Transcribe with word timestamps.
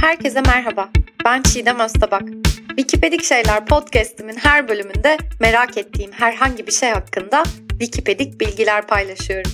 Herkese 0.00 0.40
merhaba. 0.40 0.88
Ben 1.24 1.42
Çiğdem 1.42 1.78
Öztabak. 1.78 2.22
Wikipedik 2.68 3.24
Şeyler 3.24 3.66
podcast'imin 3.66 4.36
her 4.36 4.68
bölümünde 4.68 5.18
merak 5.40 5.78
ettiğim 5.78 6.12
herhangi 6.12 6.66
bir 6.66 6.72
şey 6.72 6.90
hakkında 6.90 7.42
Wikipedik 7.70 8.40
bilgiler 8.40 8.86
paylaşıyorum. 8.86 9.52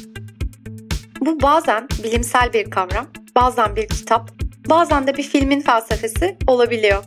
Bu 1.20 1.42
bazen 1.42 1.88
bilimsel 2.04 2.52
bir 2.52 2.70
kavram, 2.70 3.06
bazen 3.36 3.76
bir 3.76 3.88
kitap, 3.88 4.30
bazen 4.68 5.06
de 5.06 5.16
bir 5.16 5.22
filmin 5.22 5.60
felsefesi 5.60 6.36
olabiliyor. 6.46 7.04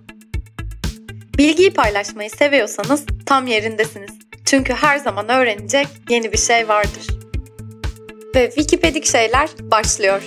Bilgiyi 1.38 1.74
paylaşmayı 1.74 2.30
seviyorsanız 2.30 3.06
tam 3.26 3.48
yerindesiniz. 3.48 4.12
Çünkü 4.46 4.74
her 4.74 4.98
zaman 4.98 5.30
öğrenecek 5.30 5.88
yeni 6.10 6.32
bir 6.32 6.38
şey 6.38 6.68
vardır. 6.68 7.08
Ve 8.36 8.50
Wikipedik 8.50 9.06
Şeyler 9.06 9.50
başlıyor. 9.62 10.22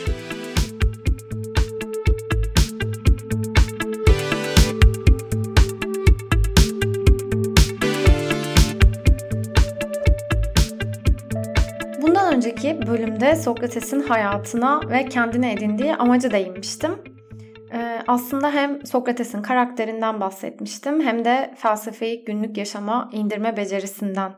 Önceki 12.61 12.87
bölümde 12.87 13.37
Sokrates'in 13.37 14.01
hayatına 14.01 14.81
ve 14.91 15.09
kendine 15.09 15.53
edindiği 15.53 15.95
amaca 15.95 16.31
değinmiştim. 16.31 16.99
Ee, 17.73 18.03
aslında 18.07 18.51
hem 18.51 18.87
Sokrates'in 18.87 19.43
karakterinden 19.43 20.21
bahsetmiştim 20.21 21.01
hem 21.01 21.25
de 21.25 21.55
felsefeyi 21.57 22.25
günlük 22.25 22.57
yaşama 22.57 23.11
indirme 23.13 23.57
becerisinden 23.57 24.33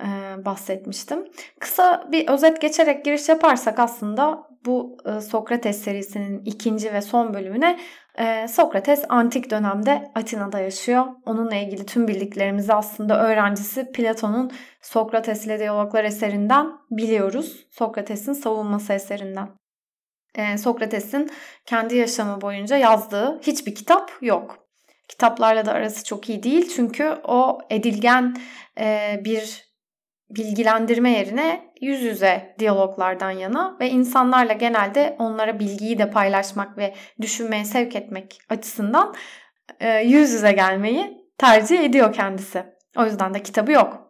e, 0.00 0.06
bahsetmiştim. 0.44 1.24
Kısa 1.60 2.08
bir 2.12 2.28
özet 2.28 2.60
geçerek 2.60 3.04
giriş 3.04 3.28
yaparsak 3.28 3.78
aslında 3.78 4.42
bu 4.66 4.96
e, 5.06 5.20
Sokrates 5.20 5.82
serisinin 5.82 6.42
ikinci 6.44 6.92
ve 6.92 7.00
son 7.00 7.34
bölümüne 7.34 7.78
e, 8.20 8.48
Sokrates 8.48 9.04
antik 9.08 9.50
dönemde 9.50 10.10
Atina'da 10.14 10.60
yaşıyor. 10.60 11.06
Onunla 11.26 11.54
ilgili 11.54 11.86
tüm 11.86 12.08
bildiklerimizi 12.08 12.74
aslında 12.74 13.26
öğrencisi 13.26 13.92
Platon'un 13.92 14.50
Sokrates 14.82 15.46
ile 15.46 15.58
Diyaloglar 15.58 16.04
eserinden 16.04 16.66
biliyoruz. 16.90 17.66
Sokrates'in 17.70 18.32
savunması 18.32 18.92
eserinden. 18.92 19.48
E, 20.34 20.58
Sokrates'in 20.58 21.30
kendi 21.66 21.96
yaşamı 21.96 22.40
boyunca 22.40 22.76
yazdığı 22.76 23.40
hiçbir 23.42 23.74
kitap 23.74 24.12
yok. 24.20 24.58
Kitaplarla 25.08 25.66
da 25.66 25.72
arası 25.72 26.04
çok 26.04 26.28
iyi 26.28 26.42
değil 26.42 26.72
çünkü 26.76 27.16
o 27.24 27.58
edilgen 27.70 28.36
e, 28.78 29.20
bir 29.24 29.70
bilgilendirme 30.30 31.10
yerine 31.10 31.69
yüz 31.80 32.02
yüze 32.02 32.54
diyaloglardan 32.58 33.30
yana 33.30 33.76
ve 33.80 33.90
insanlarla 33.90 34.52
genelde 34.52 35.16
onlara 35.18 35.58
bilgiyi 35.58 35.98
de 35.98 36.10
paylaşmak 36.10 36.78
ve 36.78 36.94
düşünmeye 37.20 37.64
sevk 37.64 37.96
etmek 37.96 38.38
açısından 38.48 39.14
yüz 40.04 40.30
yüze 40.32 40.52
gelmeyi 40.52 41.26
tercih 41.38 41.80
ediyor 41.80 42.12
kendisi. 42.12 42.64
O 42.96 43.04
yüzden 43.04 43.34
de 43.34 43.42
kitabı 43.42 43.72
yok. 43.72 44.09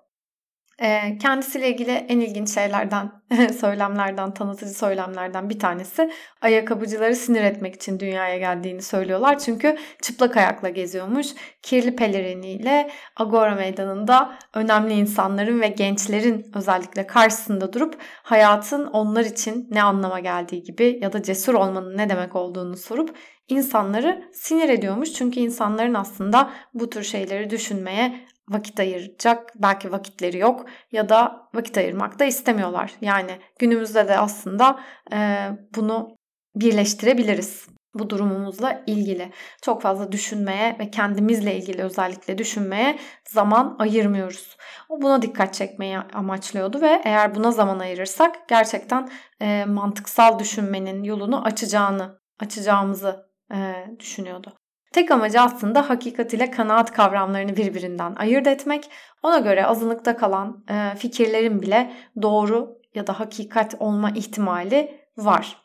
Kendisiyle 1.23 1.69
ilgili 1.69 1.91
en 1.91 2.21
ilginç 2.21 2.55
şeylerden, 2.55 3.13
söylemlerden, 3.61 4.35
tanıtıcı 4.35 4.75
söylemlerden 4.75 5.51
bir 5.51 5.59
tanesi 5.59 6.11
ayakkabıcıları 6.41 7.17
sinir 7.17 7.43
etmek 7.43 7.75
için 7.75 8.01
dünyaya 8.01 8.39
geldiğini 8.39 8.83
söylüyorlar. 8.83 9.39
Çünkü 9.39 9.77
çıplak 10.03 10.37
ayakla 10.37 10.69
geziyormuş. 10.69 11.27
Kirli 11.63 11.97
peleriniyle 11.97 12.91
Agora 13.17 13.55
meydanında 13.55 14.39
önemli 14.55 14.95
insanların 14.95 15.61
ve 15.61 15.69
gençlerin 15.69 16.47
özellikle 16.55 17.07
karşısında 17.07 17.73
durup 17.73 17.97
hayatın 18.23 18.87
onlar 18.87 19.25
için 19.25 19.69
ne 19.71 19.83
anlama 19.83 20.21
geldiği 20.21 20.63
gibi 20.63 20.99
ya 21.03 21.13
da 21.13 21.23
cesur 21.23 21.55
olmanın 21.55 21.97
ne 21.97 22.09
demek 22.09 22.37
olduğunu 22.37 22.77
sorup 22.77 23.17
insanları 23.49 24.25
sinir 24.33 24.69
ediyormuş. 24.69 25.13
Çünkü 25.13 25.41
insanların 25.41 25.95
aslında 25.95 26.51
bu 26.75 26.91
tür 26.91 27.03
şeyleri 27.03 27.51
düşünmeye 27.51 28.31
vakit 28.51 28.81
ayıracak 28.81 29.53
belki 29.57 29.93
vakitleri 29.93 30.39
yok 30.39 30.67
ya 30.93 31.09
da 31.09 31.49
vakit 31.55 31.79
ayırmak 31.79 32.19
da 32.19 32.25
istemiyorlar. 32.25 32.93
Yani 33.01 33.39
günümüzde 33.59 34.09
de 34.09 34.19
aslında 34.19 34.81
e, 35.13 35.49
bunu 35.77 36.17
birleştirebiliriz 36.57 37.67
bu 37.95 38.11
durumumuzla 38.11 38.83
ilgili. 38.87 39.33
Çok 39.63 39.83
fazla 39.83 40.13
düşünmeye 40.13 40.77
ve 40.79 40.91
kendimizle 40.91 41.57
ilgili 41.57 41.83
özellikle 41.83 42.39
düşünmeye 42.39 42.99
zaman 43.29 43.77
ayırmıyoruz. 43.79 44.57
O 44.89 45.03
buna 45.03 45.23
dikkat 45.23 45.55
çekmeyi 45.55 45.99
amaçlıyordu 45.99 46.81
ve 46.81 47.03
eğer 47.05 47.35
buna 47.35 47.51
zaman 47.51 47.79
ayırırsak 47.79 48.49
gerçekten 48.49 49.11
e, 49.41 49.65
mantıksal 49.65 50.39
düşünmenin 50.39 51.03
yolunu 51.03 51.45
açacağını, 51.45 52.21
açacağımızı 52.41 53.27
e, 53.55 53.87
düşünüyordu. 53.99 54.60
Tek 54.93 55.11
amacı 55.11 55.41
aslında 55.41 55.91
hakikat 55.91 56.35
ile 56.35 56.51
kanaat 56.51 56.93
kavramlarını 56.93 57.57
birbirinden 57.57 58.15
ayırt 58.15 58.47
etmek. 58.47 58.91
Ona 59.23 59.39
göre 59.39 59.67
azınlıkta 59.67 60.17
kalan 60.17 60.65
e, 60.71 60.97
fikirlerin 60.97 61.63
bile 61.63 61.93
doğru 62.23 62.81
ya 62.95 63.07
da 63.07 63.21
hakikat 63.21 63.75
olma 63.79 64.11
ihtimali 64.11 65.01
var. 65.17 65.57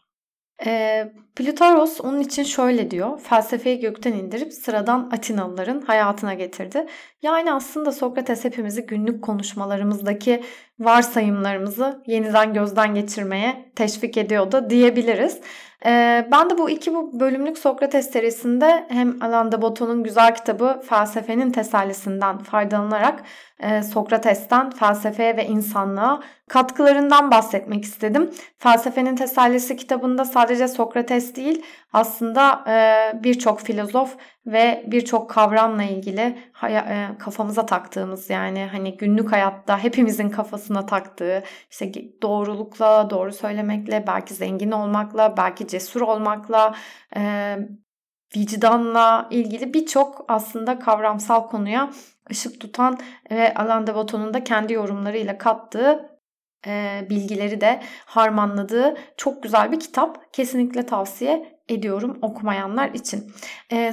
E, 0.66 1.04
Plütaros 1.36 2.02
onun 2.02 2.20
için 2.20 2.44
şöyle 2.44 2.92
diyor. 2.92 3.20
Felsefeyi 3.20 3.80
gökten 3.80 4.14
indirip 4.14 4.54
sıradan 4.54 5.10
Atinalıların 5.12 5.82
hayatına 5.82 6.34
getirdi. 6.34 6.86
Yani 7.22 7.54
aslında 7.54 7.92
Sokrates 7.92 8.46
hepimizi 8.46 8.86
günlük 8.86 9.24
konuşmalarımızdaki 9.24 10.44
varsayımlarımızı 10.80 12.04
yeniden 12.08 12.54
gözden 12.54 12.96
geçirmeye 12.96 13.72
teşvik 13.76 14.18
ediyordu 14.18 14.70
diyebiliriz. 14.70 15.42
Ee, 15.86 16.28
ben 16.32 16.50
de 16.50 16.58
bu 16.58 16.70
iki 16.70 16.94
bu 16.94 17.20
bölümlük 17.20 17.58
Sokrates 17.58 18.12
serisinde 18.12 18.86
hem 18.90 19.24
Alain 19.24 19.52
de 19.52 19.62
Botton'un 19.62 20.04
güzel 20.04 20.36
kitabı 20.36 20.82
Felsefenin 20.90 21.52
Tesellisinden 21.52 22.38
faydalanarak 22.38 23.24
e, 23.60 23.84
Sokrates'ten 23.84 24.70
felsefeye 24.70 25.38
ve 25.38 25.46
insanlığa 25.46 26.22
katkılarından 26.48 27.32
bahsetmek 27.32 27.84
istedim. 27.84 28.32
Felsefenin 28.58 29.16
Tesellisi 29.16 29.78
kitabında 29.78 30.26
sadece 30.26 30.68
Sokrates 30.68 31.25
değil 31.36 31.66
aslında 31.94 32.64
e, 32.68 33.24
birçok 33.24 33.62
filozof 33.62 34.18
ve 34.46 34.84
birçok 34.88 35.30
kavramla 35.30 35.84
ilgili 35.84 36.38
e, 36.70 37.08
kafamıza 37.20 37.66
taktığımız 37.66 38.30
yani 38.30 38.68
hani 38.72 38.98
günlük 38.98 39.32
hayatta 39.32 39.84
hepimizin 39.84 40.30
kafasına 40.30 40.86
taktığı 40.86 41.44
işte 41.72 41.92
doğrulukla, 42.22 43.10
doğru 43.10 43.34
söylemekle, 43.34 44.08
belki 44.08 44.34
zengin 44.34 44.72
olmakla, 44.72 45.38
belki 45.38 45.68
cesur 45.68 46.02
olmakla, 46.02 46.76
e, 47.18 47.58
vicdanla 48.36 49.28
ilgili 49.32 49.74
birçok 49.74 50.26
aslında 50.28 50.80
kavramsal 50.80 51.48
konuya 51.48 51.90
ışık 52.32 52.62
tutan 52.62 52.98
ve 53.32 53.54
Alain 53.54 53.88
de 53.88 53.96
Botton'un 53.96 54.34
da 54.34 54.44
kendi 54.44 54.74
yorumlarıyla 54.74 55.38
kattığı 55.38 56.15
bilgileri 57.10 57.62
de 57.62 57.80
harmanladığı 58.06 58.98
çok 59.18 59.44
güzel 59.44 59.72
bir 59.72 59.80
kitap. 59.80 60.34
Kesinlikle 60.34 60.86
tavsiye 60.86 61.56
ediyorum 61.70 62.18
okumayanlar 62.22 62.90
için. 62.90 63.32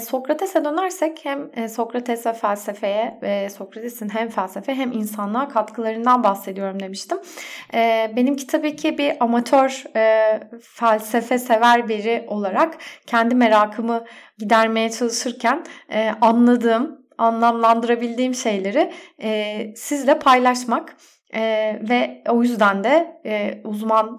Sokrates'e 0.01 0.65
dönersek 0.65 1.21
hem 1.23 1.51
e, 1.55 1.69
Sokrates 1.69 2.27
ve 2.27 2.33
felsefeye 2.33 3.49
Sokrates'in 3.51 4.09
hem 4.09 4.29
felsefe 4.29 4.75
hem 4.75 4.93
insanlığa 4.93 5.49
katkılarından 5.49 6.25
bahsediyorum 6.25 6.81
demiştim. 6.81 7.19
E, 7.75 8.13
benimki 8.17 8.47
tabii 8.47 8.77
ki 8.77 8.99
bir 8.99 9.25
amatör 9.25 9.85
felsefe 10.63 11.39
sever 11.39 11.89
biri 11.89 12.25
olarak 12.29 12.75
kendi 13.07 13.35
merakımı 13.35 14.05
gidermeye 14.39 14.91
çalışırken 14.91 15.65
anladığım, 16.21 17.03
anlamlandırabildiğim 17.19 18.35
şeyleri 18.35 18.93
sizle 19.77 20.19
paylaşmak 20.19 20.97
ee, 21.35 21.81
ve 21.89 22.23
o 22.29 22.43
yüzden 22.43 22.85
de 22.85 23.21
e, 23.27 23.61
uzman 23.65 24.19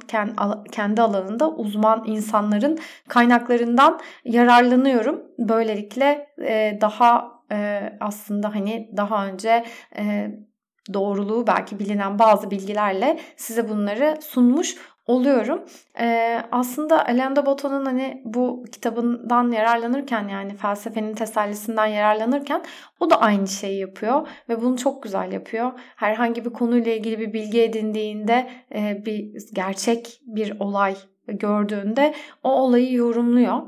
kendi 0.72 1.02
alanında 1.02 1.50
uzman 1.50 2.04
insanların 2.08 2.80
kaynaklarından 3.08 4.00
yararlanıyorum. 4.26 5.22
Böylelikle 5.40 6.28
e, 6.42 6.78
daha 6.82 7.32
e, 7.52 7.90
aslında 8.00 8.56
hani 8.56 8.90
daha 8.98 9.28
önce 9.28 9.66
e, 9.98 10.32
doğruluğu 10.94 11.48
belki 11.48 11.80
bilinen 11.80 12.20
bazı 12.20 12.52
bilgilerle 12.52 13.20
size 13.38 13.70
bunları 13.70 14.18
sunmuş 14.22 14.76
oluyorum. 15.06 15.64
Ee, 16.00 16.42
aslında 16.52 17.06
Alain 17.06 17.36
de 17.36 17.46
Botton'un 17.46 17.86
hani 17.86 18.22
bu 18.26 18.66
kitabından 18.72 19.52
yararlanırken 19.52 20.28
yani 20.28 20.56
felsefenin 20.56 21.14
tesellisinden 21.14 21.86
yararlanırken 21.86 22.64
o 23.00 23.10
da 23.10 23.22
aynı 23.22 23.48
şeyi 23.48 23.80
yapıyor 23.80 24.28
ve 24.50 24.62
bunu 24.62 24.78
çok 24.78 25.04
güzel 25.04 25.32
yapıyor. 25.32 25.72
Herhangi 25.96 26.46
bir 26.46 26.50
konuyla 26.50 26.92
ilgili 26.94 27.20
bir 27.20 27.34
bilgi 27.34 27.62
edindiğinde 27.62 28.50
e, 28.76 29.06
bir 29.06 29.34
gerçek 29.54 30.22
bir 30.26 30.60
olay 30.60 30.96
gördüğünde 31.28 32.14
o 32.44 32.52
olayı 32.52 32.94
yorumluyor. 32.94 33.62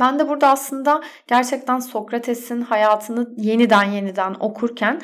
Ben 0.00 0.18
de 0.18 0.28
burada 0.28 0.48
aslında 0.48 1.02
gerçekten 1.26 1.78
Sokrates'in 1.78 2.60
hayatını 2.60 3.34
yeniden 3.36 3.84
yeniden 3.84 4.34
okurken 4.40 5.00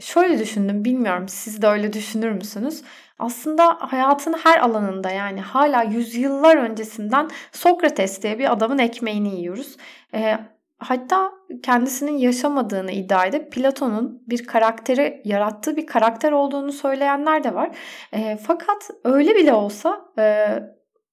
şöyle 0.00 0.38
düşündüm. 0.38 0.84
Bilmiyorum 0.84 1.28
siz 1.28 1.62
de 1.62 1.66
öyle 1.66 1.92
düşünür 1.92 2.30
müsünüz? 2.30 2.82
Aslında 3.18 3.76
hayatın 3.80 4.32
her 4.32 4.58
alanında 4.58 5.10
yani 5.10 5.40
hala 5.40 5.82
yüzyıllar 5.82 6.56
öncesinden 6.56 7.28
Sokrates 7.52 8.22
diye 8.22 8.38
bir 8.38 8.52
adamın 8.52 8.78
ekmeğini 8.78 9.40
yiyoruz. 9.40 9.76
E, 10.14 10.38
hatta 10.78 11.32
kendisinin 11.62 12.16
yaşamadığını 12.16 12.90
iddia 12.90 13.26
edip 13.26 13.52
Platon'un 13.52 14.22
bir 14.26 14.46
karakteri 14.46 15.22
yarattığı 15.24 15.76
bir 15.76 15.86
karakter 15.86 16.32
olduğunu 16.32 16.72
söyleyenler 16.72 17.44
de 17.44 17.54
var. 17.54 17.70
E, 18.12 18.36
fakat 18.36 18.90
öyle 19.04 19.34
bile 19.34 19.52
olsa 19.52 20.00
e, 20.18 20.48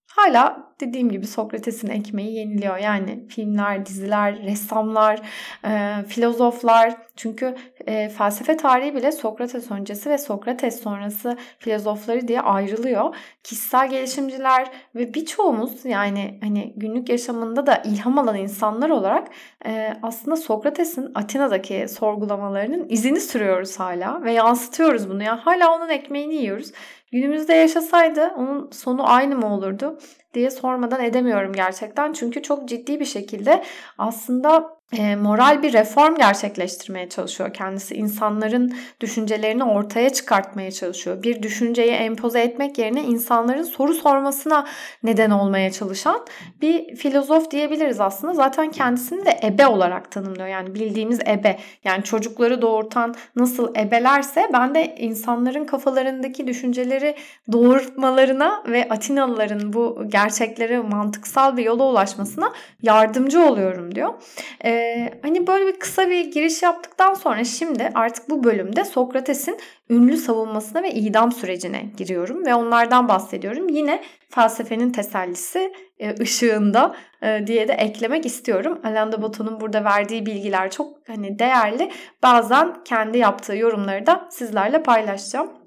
hala 0.07 0.65
dediğim 0.79 1.11
gibi 1.11 1.27
Sokrates'in 1.27 1.89
ekmeği 1.89 2.35
yeniliyor. 2.35 2.77
Yani 2.77 3.27
filmler, 3.29 3.85
diziler, 3.85 4.43
ressamlar, 4.43 5.21
e, 5.65 6.03
filozoflar. 6.07 6.97
Çünkü 7.15 7.55
e, 7.87 8.09
felsefe 8.09 8.57
tarihi 8.57 8.95
bile 8.95 9.11
Sokrates 9.11 9.71
öncesi 9.71 10.09
ve 10.09 10.17
Sokrates 10.17 10.81
sonrası 10.81 11.37
filozofları 11.59 12.27
diye 12.27 12.41
ayrılıyor. 12.41 13.15
Kişisel 13.43 13.89
gelişimciler 13.89 14.67
ve 14.95 15.13
birçoğumuz 15.13 15.85
yani 15.85 16.39
hani 16.41 16.73
günlük 16.75 17.09
yaşamında 17.09 17.67
da 17.67 17.75
ilham 17.75 18.17
alan 18.17 18.35
insanlar 18.37 18.89
olarak 18.89 19.27
e, 19.65 19.93
aslında 20.03 20.35
Sokrates'in 20.35 21.11
Atina'daki 21.15 21.87
sorgulamalarının 21.87 22.85
izini 22.89 23.21
sürüyoruz 23.21 23.79
hala 23.79 24.23
ve 24.23 24.31
yansıtıyoruz 24.31 25.09
bunu. 25.09 25.23
Yani 25.23 25.39
hala 25.39 25.75
onun 25.75 25.89
ekmeğini 25.89 26.35
yiyoruz. 26.35 26.71
Günümüzde 27.15 27.53
yaşasaydı 27.53 28.31
onun 28.37 28.71
sonu 28.71 29.09
aynı 29.11 29.35
mı 29.35 29.53
olurdu 29.55 29.99
diye 30.33 30.51
sormadan 30.51 31.03
edemiyorum 31.03 31.53
gerçekten. 31.53 32.13
Çünkü 32.13 32.41
çok 32.41 32.69
ciddi 32.69 32.99
bir 32.99 33.05
şekilde 33.05 33.63
aslında 33.97 34.74
e, 34.93 35.15
moral 35.15 35.63
bir 35.63 35.73
reform 35.73 36.15
gerçekleştirmeye 36.15 37.09
çalışıyor 37.09 37.53
kendisi. 37.53 37.95
İnsanların 37.95 38.75
düşüncelerini 39.01 39.63
ortaya 39.63 40.09
çıkartmaya 40.09 40.71
çalışıyor. 40.71 41.23
Bir 41.23 41.43
düşünceyi 41.43 41.91
empoze 41.91 42.41
etmek 42.41 42.77
yerine 42.77 43.03
insanların 43.03 43.63
soru 43.63 43.93
sormasına 43.93 44.67
neden 45.03 45.29
olmaya 45.29 45.71
çalışan 45.71 46.25
bir 46.61 46.95
filozof 46.95 47.51
diyebiliriz 47.51 48.01
aslında. 48.01 48.33
Zaten 48.33 48.71
kendisini 48.71 49.25
de 49.25 49.39
ebe 49.43 49.67
olarak 49.67 50.11
tanımlıyor. 50.11 50.47
Yani 50.47 50.75
bildiğimiz 50.75 51.19
ebe. 51.19 51.59
Yani 51.83 52.03
çocukları 52.03 52.61
doğurtan 52.61 53.15
nasıl 53.35 53.75
ebelerse 53.75 54.49
ben 54.53 54.75
de 54.75 54.95
insanların 54.99 55.65
kafalarındaki 55.65 56.47
düşünceleri 56.47 57.15
doğurtmalarına 57.51 58.63
ve 58.67 58.87
Atinalıların 58.89 59.73
bu 59.73 60.03
gerçekleri 60.07 60.77
mantıksal 60.79 61.57
bir 61.57 61.63
yola 61.63 61.83
ulaşmasına 61.83 62.53
yardımcı 62.81 63.45
oluyorum 63.45 63.95
diyor. 63.95 64.13
Ee, 64.65 64.74
ee, 64.75 65.11
hani 65.21 65.47
böyle 65.47 65.67
bir 65.67 65.79
kısa 65.79 66.09
bir 66.09 66.31
giriş 66.31 66.63
yaptıktan 66.63 67.13
sonra 67.13 67.43
şimdi 67.43 67.89
artık 67.95 68.29
bu 68.29 68.43
bölümde 68.43 68.85
Sokrates'in 68.85 69.57
ünlü 69.89 70.17
savunmasına 70.17 70.83
ve 70.83 70.91
idam 70.91 71.31
sürecine 71.31 71.85
giriyorum 71.97 72.45
ve 72.45 72.55
onlardan 72.55 73.07
bahsediyorum. 73.07 73.69
Yine 73.69 74.03
felsefenin 74.29 74.91
tesellisi 74.91 75.73
e, 75.99 76.15
ışığında 76.21 76.95
e, 77.21 77.47
diye 77.47 77.67
de 77.67 77.73
eklemek 77.73 78.25
istiyorum. 78.25 78.79
Alain 78.83 79.11
de 79.11 79.21
Botton'un 79.21 79.61
burada 79.61 79.83
verdiği 79.83 80.25
bilgiler 80.25 80.71
çok 80.71 81.07
hani 81.07 81.39
değerli. 81.39 81.91
Bazen 82.23 82.83
kendi 82.83 83.17
yaptığı 83.17 83.55
yorumları 83.55 84.05
da 84.05 84.27
sizlerle 84.29 84.83
paylaşacağım. 84.83 85.64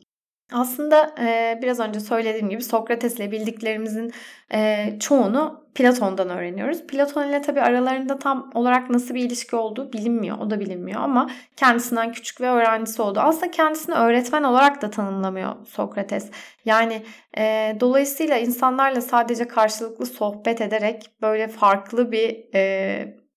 Aslında 0.52 1.14
e, 1.20 1.58
biraz 1.62 1.80
önce 1.80 2.00
söylediğim 2.00 2.48
gibi 2.50 2.62
Sokrates'le 2.62 3.18
bildiklerimizin 3.18 4.12
e, 4.52 4.88
çoğunu 5.00 5.64
Platon'dan 5.74 6.28
öğreniyoruz. 6.28 6.86
Platon 6.86 7.28
ile 7.28 7.42
tabii 7.42 7.60
aralarında 7.60 8.18
tam 8.18 8.50
olarak 8.54 8.90
nasıl 8.90 9.14
bir 9.14 9.24
ilişki 9.24 9.56
olduğu 9.56 9.92
bilinmiyor. 9.92 10.38
O 10.38 10.50
da 10.50 10.60
bilinmiyor 10.60 11.00
ama 11.00 11.30
kendisinden 11.56 12.12
küçük 12.12 12.40
ve 12.40 12.50
öğrencisi 12.50 13.02
oldu. 13.02 13.20
Aslında 13.20 13.50
kendisini 13.50 13.94
öğretmen 13.94 14.42
olarak 14.42 14.82
da 14.82 14.90
tanımlamıyor 14.90 15.66
Sokrates. 15.66 16.30
Yani 16.64 17.02
e, 17.38 17.76
dolayısıyla 17.80 18.36
insanlarla 18.36 19.00
sadece 19.00 19.48
karşılıklı 19.48 20.06
sohbet 20.06 20.60
ederek 20.60 21.10
böyle 21.22 21.48
farklı 21.48 22.12
bir 22.12 22.54
e, 22.54 23.27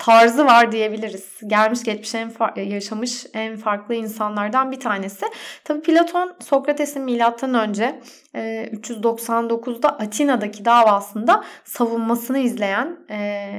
tarzı 0.00 0.46
var 0.46 0.72
diyebiliriz. 0.72 1.40
Gelmiş 1.46 1.82
geçmiş 1.82 2.14
en 2.14 2.32
e, 2.56 2.62
yaşamış 2.62 3.26
en 3.34 3.56
farklı 3.56 3.94
insanlardan 3.94 4.72
bir 4.72 4.80
tanesi. 4.80 5.26
Tabii 5.64 5.82
Platon 5.82 6.36
Sokrates'in 6.40 7.02
milattan 7.02 7.54
önce 7.54 8.00
399'da 8.34 9.88
e, 9.88 10.04
Atina'daki 10.04 10.64
davasında 10.64 11.44
savunmasını 11.64 12.38
izleyen 12.38 12.98
e, 13.10 13.50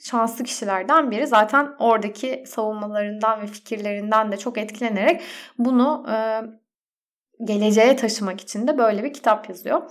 şanslı 0.00 0.44
kişilerden 0.44 1.10
biri. 1.10 1.26
Zaten 1.26 1.68
oradaki 1.78 2.44
savunmalarından 2.46 3.42
ve 3.42 3.46
fikirlerinden 3.46 4.32
de 4.32 4.36
çok 4.36 4.58
etkilenerek 4.58 5.22
bunu 5.58 6.06
geleceğe 7.44 7.96
taşımak 7.96 8.40
için 8.40 8.66
de 8.66 8.78
böyle 8.78 9.04
bir 9.04 9.12
kitap 9.12 9.48
yazıyor. 9.48 9.82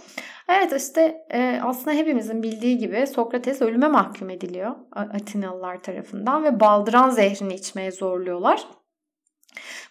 Evet 0.49 0.73
işte 0.77 1.25
e, 1.29 1.59
aslında 1.63 1.91
hepimizin 1.97 2.43
bildiği 2.43 2.77
gibi 2.77 3.07
Sokrates 3.07 3.61
ölüme 3.61 3.87
mahkum 3.87 4.29
ediliyor 4.29 4.75
Atinalılar 4.91 5.83
tarafından 5.83 6.43
ve 6.43 6.59
baldıran 6.59 7.09
zehrini 7.09 7.53
içmeye 7.53 7.91
zorluyorlar. 7.91 8.63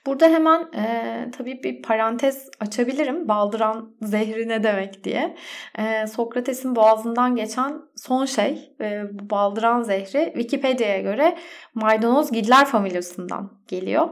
Burada 0.06 0.28
hemen 0.28 0.60
e, 0.60 1.30
tabii 1.30 1.62
bir 1.62 1.82
parantez 1.82 2.48
açabilirim. 2.60 3.28
Baldıran 3.28 3.96
zehri 4.02 4.48
ne 4.48 4.62
demek 4.62 5.04
diye. 5.04 5.36
E, 5.78 6.06
Sokrates'in 6.06 6.76
boğazından 6.76 7.36
geçen 7.36 7.82
son 7.96 8.24
şey 8.24 8.76
e, 8.80 9.02
baldıran 9.30 9.82
zehri 9.82 10.32
Wikipedia'ya 10.34 11.00
göre 11.00 11.36
maydanoz 11.74 12.32
giller 12.32 12.66
familyasından 12.66 13.50
geliyor 13.68 14.08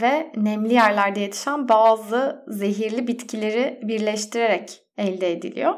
ve 0.00 0.32
nemli 0.36 0.74
yerlerde 0.74 1.20
yetişen 1.20 1.68
bazı 1.68 2.44
zehirli 2.48 3.06
bitkileri 3.06 3.80
birleştirerek 3.82 4.82
elde 4.98 5.32
ediliyor. 5.32 5.74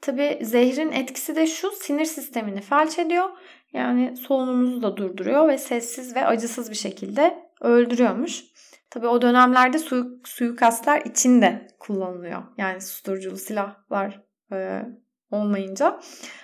Tabi 0.00 0.38
zehrin 0.42 0.92
etkisi 0.92 1.36
de 1.36 1.46
şu 1.46 1.70
sinir 1.70 2.04
sistemini 2.04 2.60
felç 2.60 2.98
ediyor. 2.98 3.30
Yani 3.72 4.16
solunumuzu 4.16 4.82
da 4.82 4.96
durduruyor 4.96 5.48
ve 5.48 5.58
sessiz 5.58 6.16
ve 6.16 6.26
acısız 6.26 6.70
bir 6.70 6.76
şekilde 6.76 7.50
öldürüyormuş. 7.60 8.44
Tabi 8.90 9.06
o 9.06 9.22
dönemlerde 9.22 9.78
suyu, 9.78 10.20
suikastlar 10.24 11.00
için 11.00 11.42
de 11.42 11.68
kullanılıyor. 11.78 12.42
Yani 12.58 12.80
susturuculu 12.80 13.36
silahlar 13.36 14.22
e, 14.52 14.82
olmayınca 15.30 16.00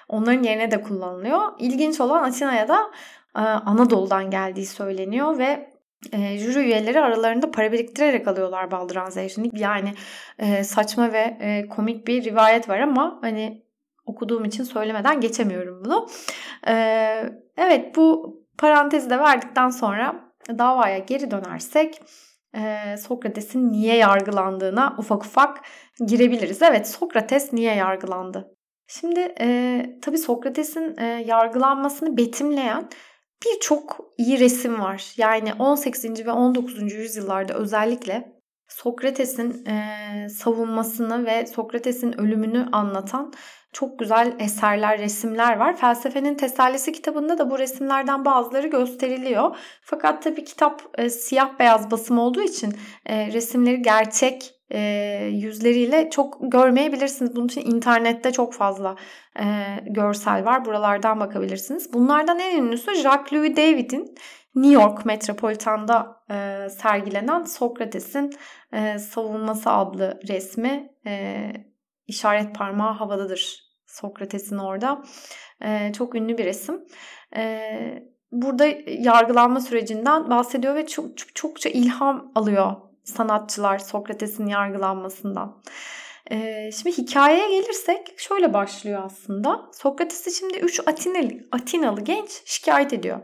onların 0.08 0.42
yerine 0.42 0.70
de 0.70 0.82
kullanılıyor. 0.82 1.40
İlginç 1.58 2.00
olan 2.00 2.22
Atina'ya 2.22 2.68
da 2.68 2.90
e, 3.36 3.40
Anadolu'dan 3.40 4.30
geldiği 4.30 4.66
söyleniyor 4.66 5.38
ve 5.38 5.75
e, 6.12 6.38
jüri 6.38 6.58
üyeleri 6.58 7.00
aralarında 7.00 7.50
para 7.50 7.72
biriktirerek 7.72 8.28
alıyorlar 8.28 8.70
baldıran 8.70 9.10
zehrini. 9.10 9.50
Yani 9.52 9.94
e, 10.38 10.64
saçma 10.64 11.12
ve 11.12 11.37
e, 11.40 11.69
komik 11.69 12.06
bir 12.06 12.25
rivayet 12.25 12.69
var 12.69 12.81
ama 12.81 13.19
hani 13.22 13.66
okuduğum 14.06 14.44
için 14.44 14.64
söylemeden 14.64 15.20
geçemiyorum 15.20 15.84
bunu. 15.84 16.08
E, 16.69 16.75
evet 17.56 17.96
bu 17.96 18.37
parantezi 18.59 19.11
de 19.11 19.18
verdikten 19.18 19.71
sonra 19.71 20.32
davaya 20.59 20.99
geri 20.99 21.30
dönersek 21.30 22.02
e, 22.56 22.97
Sokrates'in 22.97 23.73
niye 23.73 23.97
yargılandığına 23.97 24.94
ufak 24.99 25.25
ufak 25.25 25.61
girebiliriz. 26.06 26.62
Evet 26.62 26.88
Sokrates 26.88 27.52
niye 27.52 27.75
yargılandı? 27.75 28.56
Şimdi 28.88 29.35
e, 29.40 29.82
tabii 30.02 30.18
Sokrates'in 30.18 30.97
e, 30.99 31.04
yargılanmasını 31.26 32.16
betimleyen 32.16 32.88
birçok 33.45 34.00
iyi 34.19 34.40
resim 34.40 34.81
var. 34.81 35.12
Yani 35.16 35.55
18. 35.55 36.26
ve 36.26 36.33
19. 36.33 36.93
yüzyıllarda 36.93 37.55
özellikle 37.55 38.37
Sokrates'in 38.69 39.66
e, 39.66 40.28
savunmasını 40.28 41.26
ve 41.26 41.47
Sokrates'in 41.47 42.21
ölümünü 42.21 42.69
anlatan 42.73 43.33
çok 43.73 43.99
güzel 43.99 44.37
eserler, 44.38 44.99
resimler 44.99 45.57
var. 45.57 45.76
Felsefenin 45.76 46.35
Tesellisi 46.35 46.93
kitabında 46.93 47.38
da 47.38 47.50
bu 47.50 47.59
resimlerden 47.59 48.25
bazıları 48.25 48.66
gösteriliyor. 48.66 49.57
Fakat 49.83 50.23
tabii 50.23 50.45
kitap 50.45 50.83
e, 50.99 51.11
siyah 51.11 51.59
beyaz 51.59 51.90
basım 51.90 52.19
olduğu 52.19 52.43
için 52.43 52.75
e, 53.07 53.33
resimleri 53.33 53.83
gerçek 53.83 54.55
e, 54.70 54.80
yüzleriyle 55.32 56.11
çok 56.11 56.38
görmeyebilirsiniz. 56.40 57.37
Bunun 57.37 57.46
için 57.46 57.61
internette 57.61 58.32
çok 58.32 58.54
fazla 58.54 58.96
e, 59.38 59.44
görsel 59.87 60.44
var. 60.44 60.64
Buralardan 60.64 61.20
bakabilirsiniz. 61.20 61.92
Bunlardan 61.92 62.38
en 62.38 62.62
ünlüsü 62.62 62.90
Jacques-Louis 62.90 63.56
David'in 63.56 64.14
New 64.54 64.82
York 64.82 65.06
Metropolitan'da 65.06 66.23
e, 66.30 66.68
sergilenen 66.70 67.44
Sokrates'in 67.44 68.32
e, 68.73 68.99
savunması 68.99 69.70
adlı 69.70 70.20
resmi 70.28 70.92
e, 71.06 71.52
işaret 72.06 72.54
parmağı 72.54 72.92
havadadır 72.92 73.66
Sokrates'in 73.87 74.58
orada. 74.58 75.02
E, 75.64 75.92
çok 75.92 76.14
ünlü 76.14 76.38
bir 76.38 76.44
resim. 76.44 76.85
E, 77.37 77.68
burada 78.32 78.66
yargılanma 78.88 79.61
sürecinden 79.61 80.30
bahsediyor 80.30 80.75
ve 80.75 80.87
çok, 80.87 81.18
çok 81.18 81.35
çokça 81.35 81.68
ilham 81.68 82.32
alıyor 82.35 82.86
sanatçılar 83.06 83.78
Sokrates'in 83.78 84.46
yargılanmasından. 84.46 85.62
E, 86.30 86.70
şimdi 86.72 86.98
hikayeye 86.98 87.48
gelirsek 87.60 88.14
şöyle 88.20 88.54
başlıyor 88.54 89.02
aslında. 89.04 89.70
Sokrates'i 89.72 90.38
şimdi 90.38 90.58
3 90.58 90.80
Atinalı, 90.86 91.30
Atinalı 91.52 92.00
genç 92.00 92.42
şikayet 92.44 92.92
ediyor. 92.92 93.20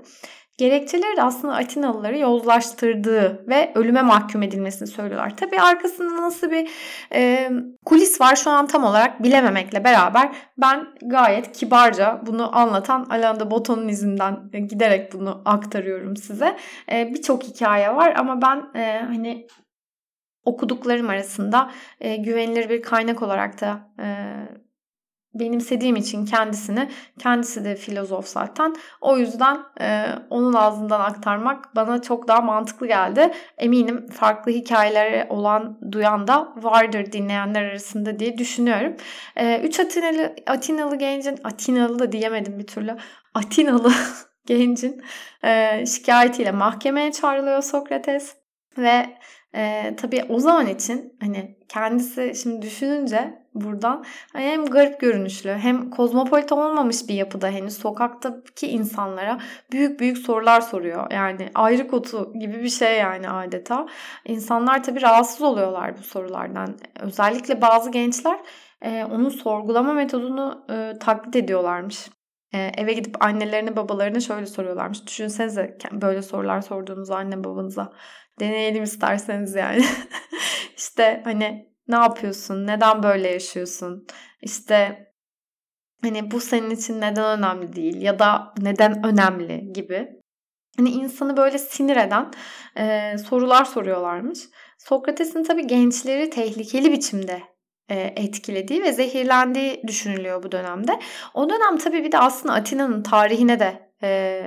Gerekçeleri 0.58 1.16
de 1.16 1.22
aslında 1.22 1.54
Atinalıları 1.54 2.18
yozlaştırdığı 2.18 3.44
ve 3.48 3.72
ölüme 3.74 4.02
mahkum 4.02 4.42
edilmesini 4.42 4.88
söylüyorlar. 4.88 5.36
Tabii 5.36 5.60
arkasında 5.60 6.22
nasıl 6.22 6.50
bir 6.50 6.70
e, 7.14 7.50
kulis 7.84 8.20
var 8.20 8.36
şu 8.36 8.50
an 8.50 8.66
tam 8.66 8.84
olarak 8.84 9.22
bilememekle 9.22 9.84
beraber 9.84 10.32
ben 10.58 10.86
gayet 11.02 11.52
kibarca 11.52 12.20
bunu 12.26 12.56
anlatan 12.56 13.06
Alain 13.10 13.40
de 13.40 13.50
Botton'un 13.50 13.88
izinden 13.88 14.50
giderek 14.68 15.12
bunu 15.12 15.42
aktarıyorum 15.44 16.16
size. 16.16 16.56
E, 16.92 17.14
Birçok 17.14 17.42
hikaye 17.42 17.96
var 17.96 18.14
ama 18.16 18.42
ben 18.42 18.80
e, 18.80 19.02
hani 19.06 19.46
okuduklarım 20.44 21.08
arasında 21.08 21.70
e, 22.00 22.16
güvenilir 22.16 22.68
bir 22.68 22.82
kaynak 22.82 23.22
olarak 23.22 23.60
da 23.60 23.92
e, 23.98 24.06
benimsediğim 25.34 25.96
için 25.96 26.24
kendisini, 26.24 26.88
kendisi 27.18 27.64
de 27.64 27.76
filozof 27.76 28.26
zaten. 28.26 28.76
O 29.00 29.18
yüzden 29.18 29.58
e, 29.80 30.04
onun 30.30 30.52
ağzından 30.52 31.00
aktarmak 31.00 31.76
bana 31.76 32.02
çok 32.02 32.28
daha 32.28 32.40
mantıklı 32.40 32.86
geldi. 32.86 33.32
Eminim 33.58 34.06
farklı 34.06 34.52
hikayeleri 34.52 35.26
olan, 35.28 35.78
duyan 35.92 36.26
da 36.28 36.54
vardır 36.56 37.12
dinleyenler 37.12 37.62
arasında 37.62 38.18
diye 38.18 38.38
düşünüyorum. 38.38 38.96
E, 39.36 39.60
üç 39.60 39.80
Atinalı, 39.80 40.34
Atinalı 40.46 40.96
gencin, 40.96 41.38
Atinalı 41.44 41.98
da 41.98 42.12
diyemedim 42.12 42.58
bir 42.58 42.66
türlü. 42.66 42.96
Atinalı 43.34 43.92
gencin 44.46 45.02
e, 45.44 45.84
şikayetiyle 45.86 46.50
mahkemeye 46.50 47.12
çağrılıyor 47.12 47.62
Sokrates 47.62 48.36
ve 48.78 49.06
e, 49.54 49.94
tabii 49.96 50.24
o 50.28 50.38
zaman 50.38 50.66
için 50.66 51.16
hani 51.20 51.56
kendisi 51.68 52.32
şimdi 52.42 52.62
düşününce 52.62 53.42
buradan 53.54 54.04
hani 54.32 54.44
hem 54.44 54.66
garip 54.66 55.00
görünüşlü 55.00 55.52
hem 55.52 55.90
kozmopolit 55.90 56.52
olmamış 56.52 57.08
bir 57.08 57.14
yapıda 57.14 57.48
henüz 57.48 57.78
sokaktaki 57.78 58.66
insanlara 58.66 59.38
büyük 59.72 60.00
büyük 60.00 60.18
sorular 60.18 60.60
soruyor. 60.60 61.10
Yani 61.10 61.48
ayrı 61.54 61.88
kotu 61.88 62.32
gibi 62.32 62.62
bir 62.62 62.68
şey 62.68 62.98
yani 62.98 63.30
adeta. 63.30 63.86
İnsanlar 64.24 64.84
tabii 64.84 65.02
rahatsız 65.02 65.42
oluyorlar 65.42 65.98
bu 65.98 66.02
sorulardan. 66.02 66.78
Özellikle 67.00 67.60
bazı 67.60 67.90
gençler 67.90 68.38
e, 68.82 69.04
onun 69.04 69.28
sorgulama 69.28 69.92
metodunu 69.92 70.64
e, 70.70 70.98
taklit 70.98 71.36
ediyorlarmış. 71.36 72.08
Eve 72.52 72.92
gidip 72.92 73.24
annelerine 73.24 73.76
babalarına 73.76 74.20
şöyle 74.20 74.46
soruyorlarmış. 74.46 75.06
Düşünsenize 75.06 75.78
böyle 75.92 76.22
sorular 76.22 76.60
sorduğunuz 76.60 77.10
anne 77.10 77.44
babanıza. 77.44 77.92
Deneyelim 78.40 78.82
isterseniz 78.82 79.54
yani. 79.54 79.84
işte 80.76 81.20
hani 81.24 81.72
ne 81.88 81.96
yapıyorsun? 81.96 82.66
Neden 82.66 83.02
böyle 83.02 83.30
yaşıyorsun? 83.30 84.06
İşte 84.42 85.06
hani 86.02 86.30
bu 86.30 86.40
senin 86.40 86.70
için 86.70 87.00
neden 87.00 87.38
önemli 87.38 87.76
değil 87.76 88.02
ya 88.02 88.18
da 88.18 88.54
neden 88.58 89.06
önemli 89.06 89.72
gibi. 89.72 90.08
Hani 90.76 90.90
insanı 90.90 91.36
böyle 91.36 91.58
sinir 91.58 91.96
eden 91.96 92.30
e, 92.76 93.16
sorular 93.18 93.64
soruyorlarmış. 93.64 94.38
Sokrates'in 94.78 95.44
tabii 95.44 95.66
gençleri 95.66 96.30
tehlikeli 96.30 96.92
biçimde 96.92 97.42
etkilediği 98.16 98.82
ve 98.82 98.92
zehirlendiği 98.92 99.82
düşünülüyor 99.86 100.42
bu 100.42 100.52
dönemde. 100.52 101.00
O 101.34 101.50
dönem 101.50 101.78
tabii 101.78 102.04
bir 102.04 102.12
de 102.12 102.18
aslında 102.18 102.54
Atina'nın 102.54 103.02
tarihine 103.02 103.60
de 103.60 103.92
e, 104.02 104.42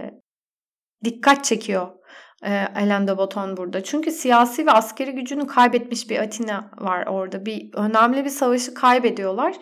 dikkat 1.03 1.45
çekiyor 1.45 1.87
Alain 2.75 3.07
de 3.07 3.17
Botton 3.17 3.57
burada. 3.57 3.83
Çünkü 3.83 4.11
siyasi 4.11 4.65
ve 4.65 4.71
askeri 4.71 5.11
gücünü 5.11 5.47
kaybetmiş 5.47 6.09
bir 6.09 6.19
Atina 6.19 6.71
var 6.77 7.07
orada. 7.07 7.45
Bir 7.45 7.69
önemli 7.73 8.25
bir 8.25 8.29
savaşı 8.29 8.73
kaybediyorlar. 8.73 9.55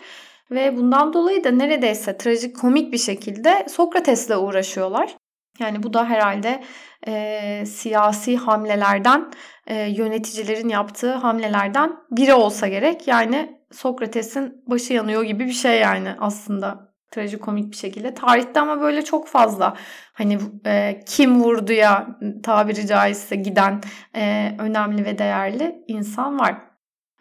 Ve 0.52 0.78
bundan 0.78 1.14
dolayı 1.14 1.44
da 1.44 1.52
neredeyse 1.52 2.18
trajik 2.18 2.56
komik 2.56 2.94
bir 2.94 2.98
şekilde 2.98 3.66
Sokrates'le 3.70 4.38
uğraşıyorlar. 4.38 5.16
Yani 5.60 5.84
bu 5.84 5.94
da 5.94 6.06
herhalde 6.06 6.64
e, 7.08 7.66
siyasi 7.66 8.38
hamlelerden, 8.38 9.32
e, 9.68 9.76
yöneticilerin 9.76 10.70
yaptığı 10.70 11.14
hamlelerden 11.14 11.96
biri 12.12 12.34
olsa 12.34 12.68
gerek. 12.68 13.08
Yani 13.08 13.62
Sokrates'in 13.72 14.64
başı 14.68 14.94
yanıyor 14.94 15.24
gibi 15.24 15.46
bir 15.46 15.52
şey 15.52 15.80
yani 15.80 16.10
aslında 16.20 16.93
trajikomik 17.14 17.72
bir 17.72 17.78
şekilde. 17.78 18.14
Tarihte 18.14 18.60
ama 18.60 18.82
böyle 18.82 19.02
çok 19.02 19.28
fazla 19.28 19.78
hani 20.14 20.38
e, 20.66 21.00
kim 21.08 21.44
vurduya 21.44 22.08
tabiri 22.44 22.88
caizse 22.88 23.36
giden 23.36 23.82
e, 24.16 24.52
önemli 24.60 25.06
ve 25.06 25.18
değerli 25.18 25.84
insan 25.88 26.40
var. 26.40 26.74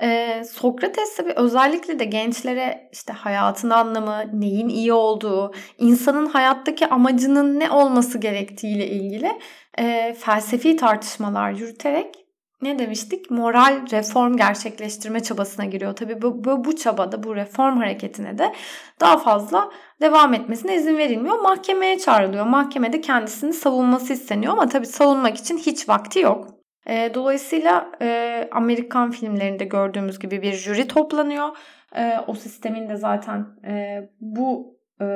Ee, 0.03 0.45
Sokrates 0.45 1.17
tabii 1.17 1.33
özellikle 1.37 1.99
de 1.99 2.05
gençlere 2.05 2.89
işte 2.93 3.13
hayatın 3.13 3.71
anlamı, 3.71 4.41
neyin 4.41 4.69
iyi 4.69 4.93
olduğu, 4.93 5.53
insanın 5.79 6.27
hayattaki 6.27 6.87
amacının 6.87 7.61
ne 7.61 7.71
olması 7.71 8.19
gerektiğiyle 8.19 8.87
ilgili 8.87 9.33
e, 9.79 10.15
felsefi 10.15 10.77
tartışmalar 10.77 11.51
yürüterek 11.51 12.22
ne 12.63 12.79
demiştik? 12.79 13.31
Moral 13.31 13.91
reform 13.93 14.37
gerçekleştirme 14.37 15.21
çabasına 15.21 15.65
giriyor. 15.65 15.97
Tabii 15.97 16.23
bu, 16.23 16.45
bu, 16.45 16.65
bu 16.65 16.77
çabada, 16.77 17.23
bu 17.23 17.37
reform 17.37 17.77
hareketine 17.77 18.39
de 18.39 18.53
daha 19.01 19.19
fazla 19.19 19.71
devam 20.01 20.35
etmesine 20.35 20.75
izin 20.77 20.99
verilmiyor. 20.99 21.39
Mahkemeye 21.39 21.99
çağrılıyor. 21.99 22.47
Mahkemede 22.47 23.01
kendisini 23.01 23.53
savunması 23.53 24.13
isteniyor 24.13 24.53
ama 24.53 24.69
tabii 24.69 24.87
savunmak 24.87 25.37
için 25.37 25.59
hiç 25.59 25.89
vakti 25.89 26.21
yok. 26.21 26.49
E, 26.87 27.15
dolayısıyla 27.15 27.93
e, 28.03 28.49
Amerikan 28.53 29.11
filmlerinde 29.11 29.65
gördüğümüz 29.65 30.19
gibi 30.19 30.43
bir 30.43 30.53
jüri 30.53 30.89
toplanıyor. 30.89 31.49
E, 31.97 32.17
o 32.27 32.35
sistemin 32.35 32.89
de 32.89 32.97
zaten 32.97 33.47
e, 33.67 34.01
bu 34.21 34.79
e, 35.01 35.07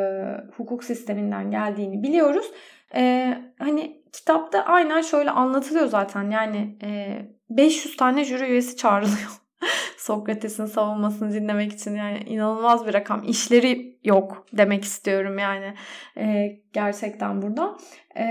hukuk 0.56 0.84
sisteminden 0.84 1.50
geldiğini 1.50 2.02
biliyoruz. 2.02 2.46
E, 2.94 3.32
hani 3.58 4.02
kitapta 4.12 4.62
aynen 4.64 5.00
şöyle 5.00 5.30
anlatılıyor 5.30 5.86
zaten. 5.86 6.30
Yani 6.30 6.78
e, 6.82 7.18
500 7.50 7.96
tane 7.96 8.24
jüri 8.24 8.44
üyesi 8.44 8.76
çağrılıyor. 8.76 9.40
Sokrates'in 9.96 10.66
savunmasını 10.66 11.32
dinlemek 11.32 11.72
için 11.72 11.94
yani 11.94 12.18
inanılmaz 12.18 12.86
bir 12.86 12.94
rakam. 12.94 13.24
İşleri 13.24 13.98
yok 14.04 14.46
demek 14.52 14.84
istiyorum 14.84 15.38
yani 15.38 15.74
e, 16.16 16.48
gerçekten 16.72 17.42
burada. 17.42 17.76
E, 18.16 18.24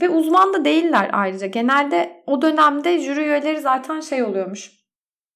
ve 0.00 0.08
uzman 0.08 0.54
da 0.54 0.64
değiller 0.64 1.10
ayrıca. 1.12 1.46
Genelde 1.46 2.22
o 2.26 2.42
dönemde 2.42 2.98
jüri 2.98 3.20
üyeleri 3.20 3.60
zaten 3.60 4.00
şey 4.00 4.22
oluyormuş. 4.22 4.70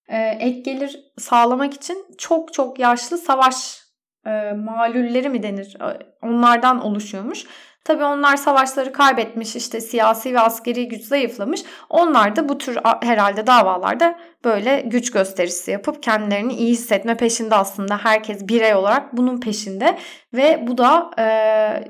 E, 0.09 0.18
ek 0.18 0.61
gelir 0.61 1.00
sağlamak 1.18 1.75
için 1.75 1.99
çok 2.18 2.52
çok 2.52 2.78
yaşlı 2.78 3.18
savaş 3.18 3.82
e, 4.26 4.52
malulleri 4.52 5.28
mi 5.28 5.42
denir? 5.42 5.76
Onlardan 6.23 6.85
oluşuyormuş. 6.85 7.47
Tabii 7.85 8.05
onlar 8.05 8.37
savaşları 8.37 8.93
kaybetmiş 8.93 9.57
işte 9.57 9.81
siyasi 9.81 10.35
ve 10.35 10.41
askeri 10.41 10.89
güç 10.89 11.05
zayıflamış. 11.05 11.62
Onlar 11.89 12.37
da 12.37 12.49
bu 12.49 12.59
tür 12.59 12.79
herhalde 13.03 13.47
davalarda 13.47 14.19
böyle 14.45 14.81
güç 14.81 15.11
gösterisi 15.11 15.71
yapıp 15.71 16.03
kendilerini 16.03 16.53
iyi 16.55 16.71
hissetme 16.73 17.17
peşinde 17.17 17.55
aslında. 17.55 17.99
Herkes 17.99 18.49
birey 18.49 18.75
olarak 18.75 19.17
bunun 19.17 19.41
peşinde 19.41 19.99
ve 20.35 20.65
bu 20.67 20.79
da 20.79 21.11
e, 21.19 21.25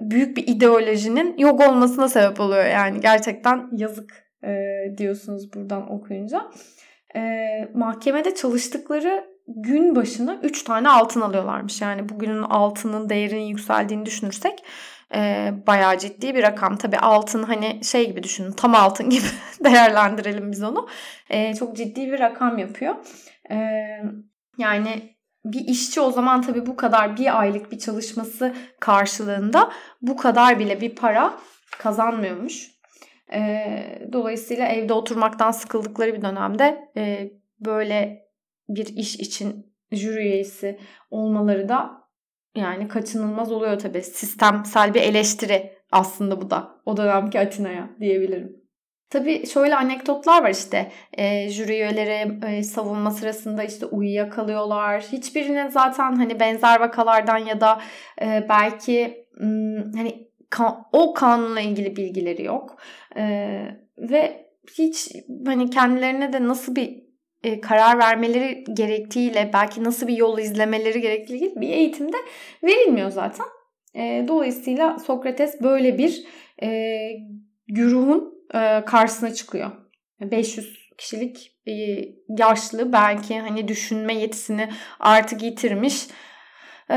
büyük 0.00 0.36
bir 0.36 0.46
ideolojinin 0.46 1.38
yok 1.38 1.68
olmasına 1.68 2.08
sebep 2.08 2.40
oluyor. 2.40 2.64
Yani 2.64 3.00
gerçekten 3.00 3.68
yazık 3.72 4.10
e, 4.44 4.52
diyorsunuz 4.98 5.54
buradan 5.54 5.92
okuyunca. 5.92 6.42
E, 7.16 7.20
mahkemede 7.74 8.34
çalıştıkları 8.34 9.32
gün 9.46 9.96
başına 9.96 10.40
3 10.42 10.62
tane 10.62 10.88
altın 10.88 11.20
alıyorlarmış. 11.20 11.80
Yani 11.80 12.08
bugünün 12.08 12.42
altının 12.42 13.08
değerinin 13.08 13.42
yükseldiğini 13.42 14.06
düşünürsek 14.06 14.64
e, 15.14 15.52
bayağı 15.66 15.98
ciddi 15.98 16.34
bir 16.34 16.42
rakam. 16.42 16.76
Tabi 16.76 16.98
altın 16.98 17.42
hani 17.42 17.84
şey 17.84 18.08
gibi 18.08 18.22
düşünün 18.22 18.52
tam 18.52 18.74
altın 18.74 19.10
gibi 19.10 19.26
değerlendirelim 19.64 20.52
biz 20.52 20.62
onu. 20.62 20.88
E, 21.30 21.54
çok 21.54 21.76
ciddi 21.76 22.12
bir 22.12 22.20
rakam 22.20 22.58
yapıyor. 22.58 22.94
E, 23.50 23.56
yani 24.58 25.16
bir 25.44 25.60
işçi 25.68 26.00
o 26.00 26.10
zaman 26.10 26.42
tabii 26.42 26.66
bu 26.66 26.76
kadar 26.76 27.16
bir 27.16 27.40
aylık 27.40 27.72
bir 27.72 27.78
çalışması 27.78 28.54
karşılığında 28.80 29.72
bu 30.02 30.16
kadar 30.16 30.58
bile 30.58 30.80
bir 30.80 30.94
para 30.94 31.34
kazanmıyormuş. 31.78 32.70
E, 33.32 33.38
dolayısıyla 34.12 34.66
evde 34.66 34.92
oturmaktan 34.92 35.50
sıkıldıkları 35.50 36.14
bir 36.14 36.22
dönemde 36.22 36.88
e, 36.96 37.30
böyle 37.60 38.22
bir 38.68 38.86
iş 38.86 39.14
için 39.14 39.74
jüri 39.92 40.18
üyesi 40.18 40.78
olmaları 41.10 41.68
da 41.68 42.01
yani 42.54 42.88
kaçınılmaz 42.88 43.52
oluyor 43.52 43.78
tabii. 43.78 44.02
Sistemsel 44.02 44.94
bir 44.94 45.02
eleştiri 45.02 45.72
aslında 45.92 46.40
bu 46.40 46.50
da 46.50 46.70
o 46.86 46.96
dönemki 46.96 47.40
Atina'ya 47.40 47.90
diyebilirim. 48.00 48.62
Tabii 49.10 49.46
şöyle 49.46 49.76
anekdotlar 49.76 50.42
var 50.42 50.50
işte 50.50 50.92
e, 51.12 51.48
jüri 51.48 51.72
üyeleri 51.72 52.38
e, 52.46 52.62
savunma 52.62 53.10
sırasında 53.10 53.64
işte 53.64 53.86
uyuyakalıyorlar. 53.86 55.02
Hiçbirinin 55.02 55.68
zaten 55.68 56.12
hani 56.12 56.40
benzer 56.40 56.80
vakalardan 56.80 57.38
ya 57.38 57.60
da 57.60 57.80
e, 58.22 58.46
belki 58.48 59.26
m, 59.40 59.84
hani 59.96 60.28
kan, 60.50 60.84
o 60.92 61.14
kanunla 61.14 61.60
ilgili 61.60 61.96
bilgileri 61.96 62.44
yok. 62.44 62.76
E, 63.16 63.22
ve 63.98 64.46
hiç 64.78 65.12
hani 65.46 65.70
kendilerine 65.70 66.32
de 66.32 66.48
nasıl 66.48 66.76
bir 66.76 67.02
e, 67.44 67.60
karar 67.60 67.98
vermeleri 67.98 68.64
gerektiğiyle 68.72 69.50
belki 69.52 69.84
nasıl 69.84 70.06
bir 70.06 70.16
yol 70.16 70.38
izlemeleri 70.38 71.00
gerektiği 71.00 71.52
bir 71.56 71.68
eğitimde 71.68 72.16
verilmiyor 72.64 73.10
zaten. 73.10 73.46
E, 73.94 74.24
dolayısıyla 74.28 74.98
Sokrates 74.98 75.60
böyle 75.60 75.98
bir 75.98 76.24
e, 76.62 76.98
güruhun 77.68 78.34
e, 78.54 78.84
karşısına 78.84 79.34
çıkıyor. 79.34 79.70
500 80.20 80.82
kişilik 80.98 81.58
e, 81.66 81.72
yaşlı 82.38 82.92
belki 82.92 83.38
hani 83.38 83.68
düşünme 83.68 84.14
yetisini 84.14 84.68
artık 85.00 85.42
yitirmiş. 85.42 86.06
E, 86.90 86.96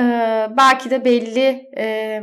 belki 0.58 0.90
de 0.90 1.06
belli 1.06 1.72
e, 1.78 2.22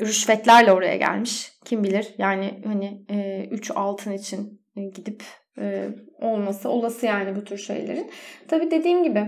rüşvetlerle 0.00 0.72
oraya 0.72 0.96
gelmiş. 0.96 1.52
Kim 1.64 1.84
bilir 1.84 2.14
yani 2.18 2.62
hani 2.66 3.04
3 3.50 3.70
e, 3.70 3.74
altın 3.74 4.12
için 4.12 4.62
gidip 4.94 5.22
e, 5.58 5.88
olması 6.18 6.68
olası 6.68 7.06
yani 7.06 7.36
bu 7.36 7.44
tür 7.44 7.58
şeylerin. 7.58 8.10
Tabi 8.48 8.70
dediğim 8.70 9.02
gibi 9.02 9.26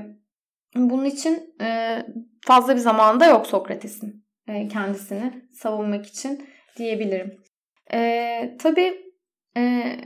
bunun 0.74 1.04
için 1.04 1.54
e, 1.60 1.98
fazla 2.46 2.74
bir 2.74 2.80
zamanda 2.80 3.26
yok 3.26 3.46
Sokrates'in 3.46 4.24
e, 4.48 4.68
kendisini 4.68 5.32
savunmak 5.52 6.06
için 6.06 6.48
diyebilirim. 6.76 7.42
E, 7.92 8.56
tabii 8.60 8.94
e, 9.56 9.96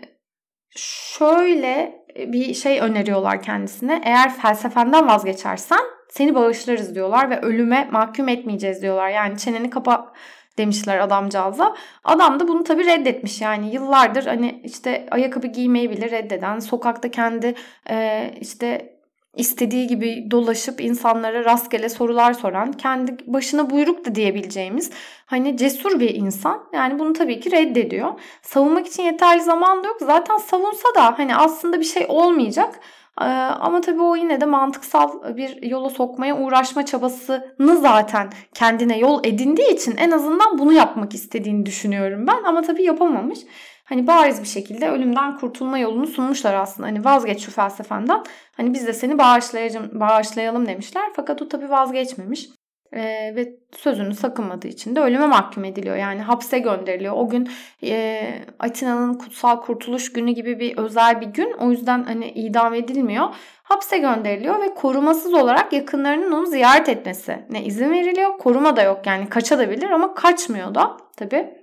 şöyle 0.76 2.06
bir 2.16 2.54
şey 2.54 2.80
öneriyorlar 2.80 3.42
kendisine. 3.42 4.02
Eğer 4.04 4.34
felsefenden 4.34 5.08
vazgeçersen 5.08 5.80
seni 6.08 6.34
bağışlarız 6.34 6.94
diyorlar 6.94 7.30
ve 7.30 7.40
ölüme 7.40 7.88
mahkum 7.92 8.28
etmeyeceğiz 8.28 8.82
diyorlar. 8.82 9.08
Yani 9.08 9.38
çeneni 9.38 9.70
kapa 9.70 10.12
demişler 10.58 10.98
adamcağıza. 10.98 11.74
Adam 12.04 12.40
da 12.40 12.48
bunu 12.48 12.64
tabii 12.64 12.86
reddetmiş 12.86 13.40
yani 13.40 13.74
yıllardır 13.74 14.26
hani 14.26 14.60
işte 14.64 15.06
ayakkabı 15.10 15.46
giymeyi 15.46 15.90
bile 15.90 16.10
reddeden, 16.10 16.58
sokakta 16.58 17.10
kendi 17.10 17.54
e, 17.90 18.30
işte 18.40 18.96
istediği 19.36 19.86
gibi 19.86 20.30
dolaşıp 20.30 20.80
insanlara 20.80 21.44
rastgele 21.44 21.88
sorular 21.88 22.32
soran, 22.32 22.72
kendi 22.72 23.16
başına 23.26 23.70
buyruk 23.70 24.04
da 24.04 24.14
diyebileceğimiz 24.14 24.90
hani 25.26 25.56
cesur 25.56 26.00
bir 26.00 26.14
insan. 26.14 26.68
Yani 26.72 26.98
bunu 26.98 27.12
tabii 27.12 27.40
ki 27.40 27.50
reddediyor. 27.50 28.20
Savunmak 28.42 28.86
için 28.86 29.02
yeterli 29.02 29.42
zaman 29.42 29.84
da 29.84 29.88
yok. 29.88 29.96
Zaten 30.00 30.36
savunsa 30.36 30.88
da 30.94 31.18
hani 31.18 31.36
aslında 31.36 31.80
bir 31.80 31.84
şey 31.84 32.06
olmayacak. 32.08 32.80
Ee, 33.20 33.24
ama 33.60 33.80
tabii 33.80 34.02
o 34.02 34.16
yine 34.16 34.40
de 34.40 34.44
mantıksal 34.44 35.36
bir 35.36 35.62
yola 35.62 35.90
sokmaya 35.90 36.38
uğraşma 36.38 36.86
çabasını 36.86 37.76
zaten 37.80 38.30
kendine 38.54 38.98
yol 38.98 39.20
edindiği 39.24 39.74
için 39.74 39.96
en 39.96 40.10
azından 40.10 40.58
bunu 40.58 40.72
yapmak 40.72 41.14
istediğini 41.14 41.66
düşünüyorum 41.66 42.26
ben. 42.26 42.44
Ama 42.44 42.62
tabii 42.62 42.82
yapamamış. 42.82 43.38
Hani 43.84 44.06
bariz 44.06 44.40
bir 44.40 44.48
şekilde 44.48 44.88
ölümden 44.88 45.38
kurtulma 45.38 45.78
yolunu 45.78 46.06
sunmuşlar 46.06 46.54
aslında. 46.54 46.88
Hani 46.88 47.04
vazgeç 47.04 47.44
şu 47.44 47.50
felsefenden. 47.50 48.22
Hani 48.56 48.74
biz 48.74 48.86
de 48.86 48.92
seni 48.92 49.18
bağışlayalım, 49.18 50.00
bağışlayalım 50.00 50.66
demişler. 50.66 51.04
Fakat 51.16 51.42
o 51.42 51.48
tabii 51.48 51.70
vazgeçmemiş. 51.70 52.48
Ee, 52.92 53.32
ve 53.36 53.56
sözünü 53.76 54.14
sakınmadığı 54.14 54.68
için 54.68 54.96
de 54.96 55.00
ölüme 55.00 55.26
mahkum 55.26 55.64
ediliyor. 55.64 55.96
Yani 55.96 56.22
hapse 56.22 56.58
gönderiliyor. 56.58 57.14
O 57.16 57.28
gün 57.28 57.50
e, 57.82 58.22
Atina'nın 58.58 59.14
kutsal 59.14 59.60
kurtuluş 59.60 60.12
günü 60.12 60.30
gibi 60.30 60.60
bir 60.60 60.78
özel 60.78 61.20
bir 61.20 61.26
gün. 61.26 61.52
O 61.52 61.70
yüzden 61.70 62.02
hani 62.02 62.30
idam 62.30 62.74
edilmiyor. 62.74 63.28
Hapse 63.62 63.98
gönderiliyor 63.98 64.60
ve 64.62 64.74
korumasız 64.74 65.34
olarak 65.34 65.72
yakınlarının 65.72 66.32
onu 66.32 66.46
ziyaret 66.46 66.88
etmesine 66.88 67.64
izin 67.64 67.90
veriliyor. 67.90 68.38
Koruma 68.38 68.76
da 68.76 68.82
yok 68.82 69.06
yani 69.06 69.28
kaçabilir 69.28 69.90
ama 69.90 70.14
kaçmıyor 70.14 70.74
da 70.74 70.96
tabii. 71.16 71.54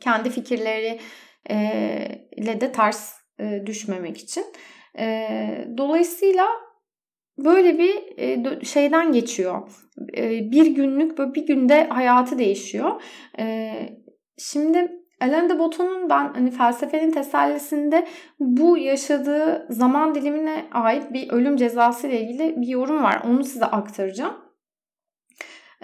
Kendi 0.00 0.30
fikirleri 0.30 1.00
e, 1.50 1.56
ile 2.36 2.60
de 2.60 2.72
ters 2.72 3.14
e, 3.38 3.62
düşmemek 3.66 4.18
için. 4.18 4.44
E, 4.98 5.68
dolayısıyla 5.78 6.46
böyle 7.44 7.78
bir 7.78 8.18
e, 8.18 8.64
şeyden 8.64 9.12
geçiyor. 9.12 9.68
E, 10.16 10.50
bir 10.50 10.66
günlük 10.66 11.18
böyle 11.18 11.34
bir 11.34 11.46
günde 11.46 11.88
hayatı 11.88 12.38
değişiyor. 12.38 13.02
E, 13.38 13.72
şimdi 14.38 15.00
Alain 15.20 15.48
de 15.48 15.58
Botton'un 15.58 16.10
ben 16.10 16.32
hani 16.34 16.50
felsefenin 16.50 17.10
tesellisinde 17.10 18.06
bu 18.40 18.78
yaşadığı 18.78 19.66
zaman 19.70 20.14
dilimine 20.14 20.64
ait 20.72 21.12
bir 21.12 21.30
ölüm 21.30 21.56
cezası 21.56 22.06
ile 22.06 22.20
ilgili 22.20 22.60
bir 22.60 22.66
yorum 22.66 23.02
var. 23.02 23.22
Onu 23.28 23.44
size 23.44 23.64
aktaracağım. 23.64 24.49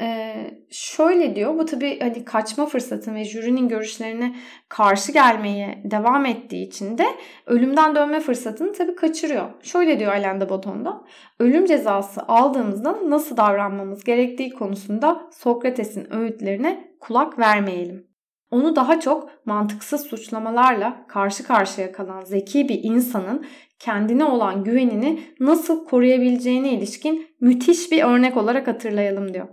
Ee, 0.01 0.51
şöyle 0.71 1.37
diyor 1.37 1.59
bu 1.59 1.65
tabii 1.65 2.01
hani 2.01 2.25
kaçma 2.25 2.67
fırsatı 2.67 3.15
ve 3.15 3.25
jürinin 3.25 3.69
görüşlerine 3.69 4.35
karşı 4.69 5.13
gelmeye 5.13 5.83
devam 5.85 6.27
ettiği 6.27 6.67
için 6.67 6.99
de 6.99 7.07
ölümden 7.47 7.95
dönme 7.95 8.21
fırsatını 8.21 8.73
tabii 8.73 8.95
kaçırıyor. 8.95 9.51
Şöyle 9.63 9.99
diyor 9.99 10.13
Alain 10.13 10.41
de 10.41 10.49
Botton'da 10.49 11.05
ölüm 11.39 11.67
cezası 11.67 12.23
aldığımızda 12.23 13.11
nasıl 13.11 13.37
davranmamız 13.37 14.05
gerektiği 14.05 14.51
konusunda 14.51 15.31
Sokrates'in 15.33 16.13
öğütlerine 16.13 16.95
kulak 17.01 17.39
vermeyelim. 17.39 18.07
Onu 18.51 18.77
daha 18.77 19.01
çok 19.01 19.47
mantıksız 19.47 20.01
suçlamalarla 20.01 21.07
karşı 21.09 21.45
karşıya 21.45 21.93
kalan 21.93 22.25
zeki 22.25 22.69
bir 22.69 22.81
insanın 22.83 23.47
kendine 23.79 24.25
olan 24.25 24.65
güvenini 24.65 25.21
nasıl 25.41 25.85
koruyabileceğine 25.85 26.73
ilişkin 26.73 27.27
müthiş 27.41 27.93
bir 27.93 28.03
örnek 28.03 28.37
olarak 28.37 28.67
hatırlayalım 28.67 29.35
diyor. 29.35 29.49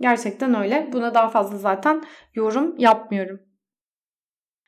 Gerçekten 0.00 0.54
öyle. 0.54 0.88
Buna 0.92 1.14
daha 1.14 1.28
fazla 1.28 1.58
zaten 1.58 2.02
yorum 2.34 2.78
yapmıyorum. 2.78 3.40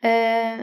Ee, 0.04 0.58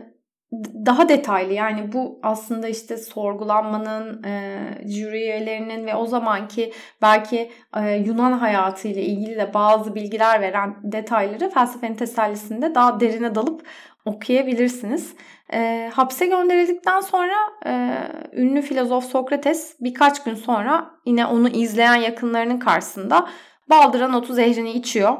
daha 0.86 1.10
detaylı 1.10 1.54
yani 1.54 1.94
bu 1.94 2.20
aslında 2.24 2.68
işte 2.68 2.98
sorgulanmanın, 2.98 4.24
e, 4.24 4.60
jüri 4.88 5.18
üyelerinin 5.18 5.86
ve 5.86 5.96
o 5.96 6.06
zamanki 6.06 6.74
belki 7.02 7.52
e, 7.78 7.96
Yunan 7.96 8.32
hayatı 8.32 8.88
ile 8.88 9.02
ilgili 9.02 9.36
de 9.38 9.54
bazı 9.54 9.96
bilgiler 9.96 10.42
veren 10.42 10.76
detayları 10.84 11.50
felsefenin 11.50 11.96
tesellisinde 11.96 12.76
daha 12.76 13.00
derine 13.00 13.36
dalıp 13.36 13.68
okuyabilirsiniz. 14.06 15.16
E, 15.54 15.92
hapse 15.94 16.26
gönderildikten 16.26 17.02
sonra 17.02 17.36
e, 17.66 17.98
ünlü 18.34 18.62
filozof 18.62 19.06
Sokrates 19.06 19.76
birkaç 19.80 20.24
gün 20.24 20.36
sonra 20.36 20.92
yine 21.06 21.26
onu 21.26 21.50
izleyen 21.50 21.96
yakınlarının 21.96 22.60
karşısında 22.60 23.30
Baldıran 23.70 24.14
otu 24.14 24.34
zehrini 24.34 24.72
içiyor. 24.72 25.18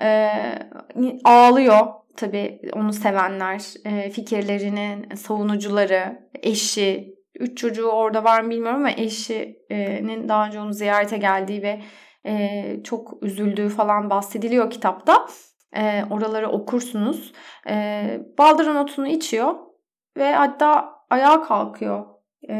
Ee, 0.00 0.30
ağlıyor 1.24 1.86
tabii 2.16 2.60
onu 2.72 2.92
sevenler, 2.92 3.60
e, 3.84 4.10
fikirlerinin 4.10 5.14
savunucuları, 5.14 6.30
eşi, 6.42 7.14
üç 7.34 7.58
çocuğu 7.58 7.88
orada 7.88 8.24
var 8.24 8.40
mı 8.40 8.50
bilmiyorum 8.50 8.80
ama 8.80 8.90
eşinin 8.90 10.28
daha 10.28 10.46
önce 10.46 10.60
onu 10.60 10.72
ziyarete 10.72 11.16
geldiği 11.16 11.62
ve 11.62 11.80
e, 12.26 12.82
çok 12.84 13.22
üzüldüğü 13.22 13.68
falan 13.68 14.10
bahsediliyor 14.10 14.70
kitapta. 14.70 15.26
E, 15.76 16.04
oraları 16.10 16.48
okursunuz. 16.50 17.32
E, 17.68 18.04
baldıran 18.38 18.76
otunu 18.76 19.06
içiyor 19.06 19.54
ve 20.16 20.32
hatta 20.32 20.94
ayağa 21.10 21.42
kalkıyor 21.42 22.06
e, 22.48 22.56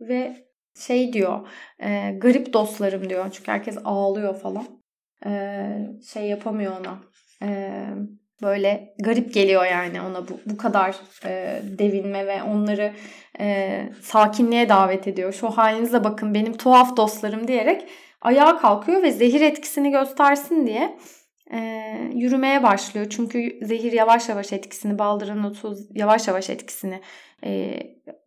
ve 0.00 0.47
şey 0.86 1.12
diyor 1.12 1.48
e, 1.82 2.12
garip 2.18 2.52
dostlarım 2.52 3.10
diyor. 3.10 3.30
Çünkü 3.32 3.52
herkes 3.52 3.78
ağlıyor 3.84 4.34
falan. 4.34 4.66
E, 5.26 5.30
şey 6.12 6.28
yapamıyor 6.28 6.72
ona. 6.80 6.98
E, 7.42 7.80
böyle 8.42 8.94
garip 8.98 9.34
geliyor 9.34 9.64
yani 9.64 10.00
ona 10.00 10.28
bu, 10.28 10.40
bu 10.46 10.56
kadar 10.56 10.96
e, 11.24 11.62
devinme 11.78 12.26
ve 12.26 12.42
onları 12.42 12.92
e, 13.40 13.82
sakinliğe 14.02 14.68
davet 14.68 15.08
ediyor. 15.08 15.32
Şu 15.32 15.50
halinize 15.50 16.04
bakın 16.04 16.34
benim 16.34 16.56
tuhaf 16.56 16.96
dostlarım 16.96 17.48
diyerek 17.48 17.88
ayağa 18.20 18.58
kalkıyor 18.58 19.02
ve 19.02 19.12
zehir 19.12 19.40
etkisini 19.40 19.90
göstersin 19.90 20.66
diye 20.66 20.98
e, 21.52 21.58
yürümeye 22.14 22.62
başlıyor. 22.62 23.06
Çünkü 23.10 23.58
zehir 23.62 23.92
yavaş 23.92 24.28
yavaş 24.28 24.52
etkisini, 24.52 24.98
baldıran 24.98 25.44
otu 25.44 25.76
yavaş 25.94 26.28
yavaş 26.28 26.50
etkisini 26.50 27.00
e, 27.44 27.80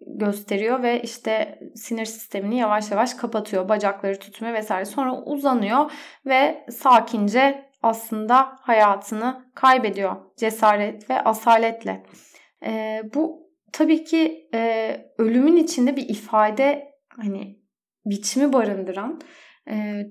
gösteriyor 0.07 0.83
ve 0.83 1.01
işte 1.01 1.59
sinir 1.75 2.05
sistemini 2.05 2.57
yavaş 2.57 2.91
yavaş 2.91 3.13
kapatıyor. 3.13 3.69
Bacakları 3.69 4.19
tutmuyor 4.19 4.53
vesaire. 4.55 4.85
Sonra 4.85 5.21
uzanıyor 5.21 5.91
ve 6.25 6.65
sakince 6.69 7.71
aslında 7.83 8.55
hayatını 8.61 9.45
kaybediyor 9.55 10.15
cesaret 10.37 11.09
ve 11.09 11.21
asaletle. 11.21 12.03
E, 12.65 13.01
bu 13.13 13.49
tabii 13.73 14.03
ki 14.03 14.49
e, 14.53 15.11
ölümün 15.17 15.57
içinde 15.57 15.95
bir 15.95 16.09
ifade 16.09 16.91
hani 17.17 17.59
biçimi 18.05 18.53
barındıran 18.53 19.21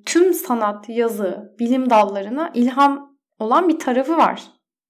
tüm 0.06 0.34
sanat, 0.34 0.88
yazı, 0.88 1.54
bilim 1.58 1.90
dallarına 1.90 2.50
ilham 2.54 3.16
olan 3.38 3.68
bir 3.68 3.78
tarafı 3.78 4.16
var. 4.16 4.42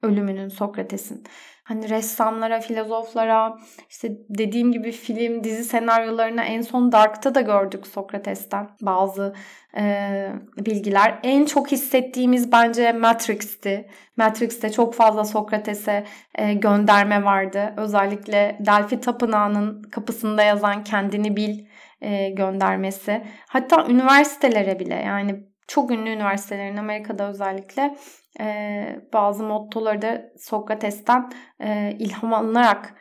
ölümünün 0.02 0.48
Sokrates'in. 0.48 1.24
Hani 1.64 1.90
ressamlara, 1.90 2.60
filozoflara, 2.60 3.56
işte 3.88 4.08
dediğim 4.28 4.72
gibi 4.72 4.92
film, 4.92 5.44
dizi 5.44 5.64
senaryolarına 5.64 6.44
en 6.44 6.60
son 6.60 6.92
Dark'ta 6.92 7.34
da 7.34 7.40
gördük 7.40 7.86
Sokrates'ten 7.86 8.68
bazı 8.82 9.34
e, 9.76 10.32
bilgiler. 10.56 11.18
En 11.22 11.44
çok 11.44 11.72
hissettiğimiz 11.72 12.52
bence 12.52 12.92
Matrix'ti. 12.92 13.88
Matrix'te 14.16 14.72
çok 14.72 14.94
fazla 14.94 15.24
Sokrates'e 15.24 16.04
e, 16.34 16.54
gönderme 16.54 17.24
vardı. 17.24 17.74
Özellikle 17.76 18.56
Delphi 18.60 19.00
Tapınağı'nın 19.00 19.82
kapısında 19.82 20.42
yazan 20.42 20.84
kendini 20.84 21.36
bil 21.36 21.64
e, 22.00 22.30
göndermesi. 22.30 23.22
Hatta 23.48 23.86
üniversitelere 23.88 24.78
bile 24.78 24.94
yani 24.94 25.44
çok 25.68 25.90
ünlü 25.90 26.10
üniversitelerin 26.10 26.76
Amerika'da 26.76 27.28
özellikle 27.28 27.96
e, 28.40 28.86
bazı 29.12 29.44
mottoları 29.44 30.02
da 30.02 30.22
Sokrates'ten 30.38 31.30
e, 31.60 31.96
ilham 31.98 32.34
alınarak 32.34 32.94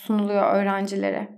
sunuluyor 0.00 0.54
öğrencilere. 0.54 1.28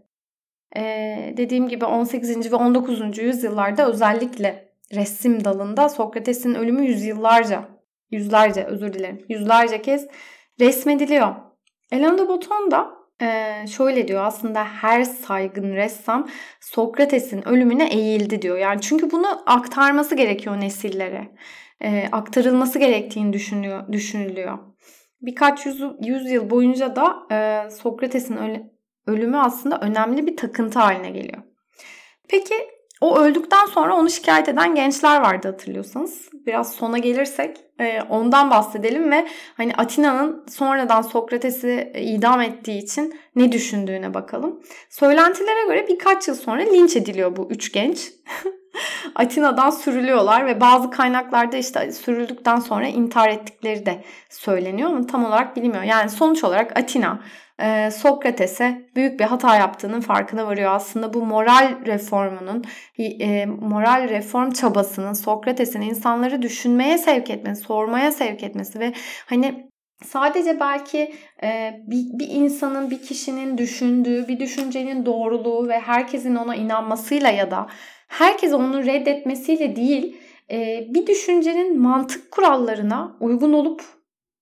Dediğim 1.37 1.69
gibi 1.69 1.85
18. 1.85 2.53
ve 2.53 2.57
19. 2.57 3.19
yüzyıllarda 3.19 3.88
özellikle 3.88 4.73
resim 4.95 5.45
dalında 5.45 5.88
Sokrates'in 5.88 6.55
ölümü 6.55 6.87
yüzyıllarca, 6.87 7.69
yüzlerce 8.11 8.65
özür 8.65 8.93
dilerim, 8.93 9.25
yüzlerce 9.29 9.83
kez 9.83 10.07
resmediliyor. 10.61 11.35
Elena 11.93 12.19
de 12.19 12.29
Botton 12.29 12.71
da 12.71 13.02
ee, 13.22 13.66
şöyle 13.66 14.08
diyor 14.08 14.24
aslında 14.24 14.64
her 14.64 15.04
saygın 15.04 15.74
ressam 15.76 16.28
Sokrates'in 16.61 17.48
ölümüne 17.48 17.88
eğildi 17.88 18.42
diyor. 18.42 18.58
Yani 18.58 18.80
çünkü 18.80 19.11
bunu 19.11 19.42
aktarması 19.46 20.14
gerekiyor 20.14 20.61
nesillere. 20.61 21.28
Ee, 21.80 22.08
aktarılması 22.12 22.78
gerektiğini 22.78 23.32
düşünüyor, 23.32 23.92
düşünülüyor. 23.92 24.58
Birkaç 25.22 25.66
yüz, 25.66 25.82
yüzyıl 26.00 26.50
boyunca 26.50 26.96
da 26.96 27.16
e, 27.30 27.70
Sokrates'in 27.70 28.38
ölümü 29.06 29.37
aslında 29.37 29.80
önemli 29.80 30.26
bir 30.26 30.37
takıntı 30.37 30.78
haline 30.78 31.11
geliyor. 31.11 31.42
Peki 32.28 32.54
o 33.03 33.19
öldükten 33.19 33.67
sonra 33.67 33.97
onu 33.97 34.11
şikayet 34.11 34.49
eden 34.49 34.75
gençler 34.75 35.21
vardı 35.21 35.49
hatırlıyorsanız. 35.49 36.29
Biraz 36.47 36.73
sona 36.73 36.99
gelirsek 36.99 37.57
e, 37.81 38.03
ondan 38.03 38.51
bahsedelim 38.51 39.11
ve 39.11 39.27
hani 39.57 39.75
Atina'nın 39.75 40.45
sonradan 40.51 41.03
Sokrates'i 41.03 41.93
idam 41.97 42.41
ettiği 42.41 42.79
için 42.79 43.15
ne 43.37 43.53
düşündüğüne 43.53 44.15
bakalım. 44.15 44.61
Söylentilere 44.91 45.67
göre 45.67 45.87
birkaç 45.88 46.29
yıl 46.29 46.35
sonra 46.35 46.62
linç 46.62 46.97
ediliyor 46.97 47.37
bu 47.37 47.49
üç 47.51 47.73
genç. 47.73 48.12
Atina'dan 49.15 49.71
sürülüyorlar 49.71 50.47
ve 50.47 50.61
bazı 50.61 50.91
kaynaklarda 50.91 51.57
işte 51.57 51.93
sürüldükten 51.93 52.59
sonra 52.61 52.87
intihar 52.87 53.29
ettikleri 53.29 53.87
de 53.87 54.05
söyleniyor 54.31 54.91
ama 54.91 55.07
tam 55.07 55.25
olarak 55.25 55.57
bilinmiyor. 55.57 55.83
Yani 55.83 56.11
sonuç 56.11 56.45
olarak 56.45 56.79
Atina 56.79 57.21
e, 57.61 57.91
Sokrates'e 57.91 58.83
büyük 58.97 59.21
bir 59.21 59.25
hata 59.25 59.57
yaptığının 59.57 60.01
farkına 60.01 60.47
varıyor. 60.47 60.71
Aslında 60.75 61.15
bu 61.15 61.27
moral 61.27 61.87
reformunun, 61.87 62.65
e, 62.99 63.47
moral 63.47 64.09
reform 64.09 64.51
çabasının 64.51 65.12
Sokrates'in 65.12 65.81
insanları 65.81 66.43
düşünmeye 66.43 66.99
sevk 66.99 67.31
etmesi, 67.31 67.62
sormaya 67.62 68.12
sevk 68.12 68.43
etmesi 68.43 68.81
ve 68.81 68.93
hani 69.27 69.73
sadece 70.05 70.61
belki 70.61 71.15
e, 71.43 71.81
bir, 71.87 72.29
insanın, 72.29 72.91
bir 72.91 73.03
kişinin 73.03 73.59
düşündüğü, 73.59 74.29
bir 74.29 74.41
düşüncenin 74.41 75.07
doğruluğu 75.07 75.69
ve 75.69 75.79
herkesin 75.79 76.35
ona 76.35 76.57
inanmasıyla 76.57 77.31
ya 77.31 77.51
da 77.51 77.67
herkes 78.09 78.53
onu 78.53 78.87
reddetmesiyle 78.87 79.77
değil, 79.77 80.17
e, 80.51 80.87
bir 80.88 81.07
düşüncenin 81.07 81.81
mantık 81.81 82.31
kurallarına 82.31 83.17
uygun 83.21 83.53
olup 83.53 83.83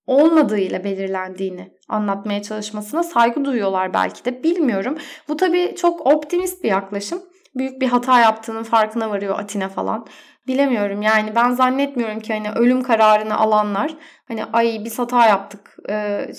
olmadığıyla 0.07 0.85
belirlendiğini 0.85 1.73
anlatmaya 1.91 2.43
çalışmasına 2.43 3.03
saygı 3.03 3.45
duyuyorlar 3.45 3.95
belki 3.95 4.25
de 4.25 4.43
bilmiyorum. 4.43 4.99
Bu 5.29 5.37
tabii 5.37 5.75
çok 5.77 6.07
optimist 6.07 6.65
bir 6.65 6.69
yaklaşım. 6.69 7.23
Büyük 7.55 7.81
bir 7.81 7.89
hata 7.89 8.21
yaptığının 8.21 8.63
farkına 8.63 9.11
varıyor 9.11 9.39
Atina 9.39 9.69
falan. 9.69 10.07
Bilemiyorum 10.47 11.03
yani 11.03 11.33
ben 11.37 11.51
zannetmiyorum 11.51 12.21
ki 12.21 12.33
hani 12.33 12.51
ölüm 12.51 12.83
kararını 12.83 13.39
alanlar 13.39 13.95
hani 14.29 14.45
ay 14.45 14.81
biz 14.85 14.99
hata 14.99 15.27
yaptık 15.27 15.77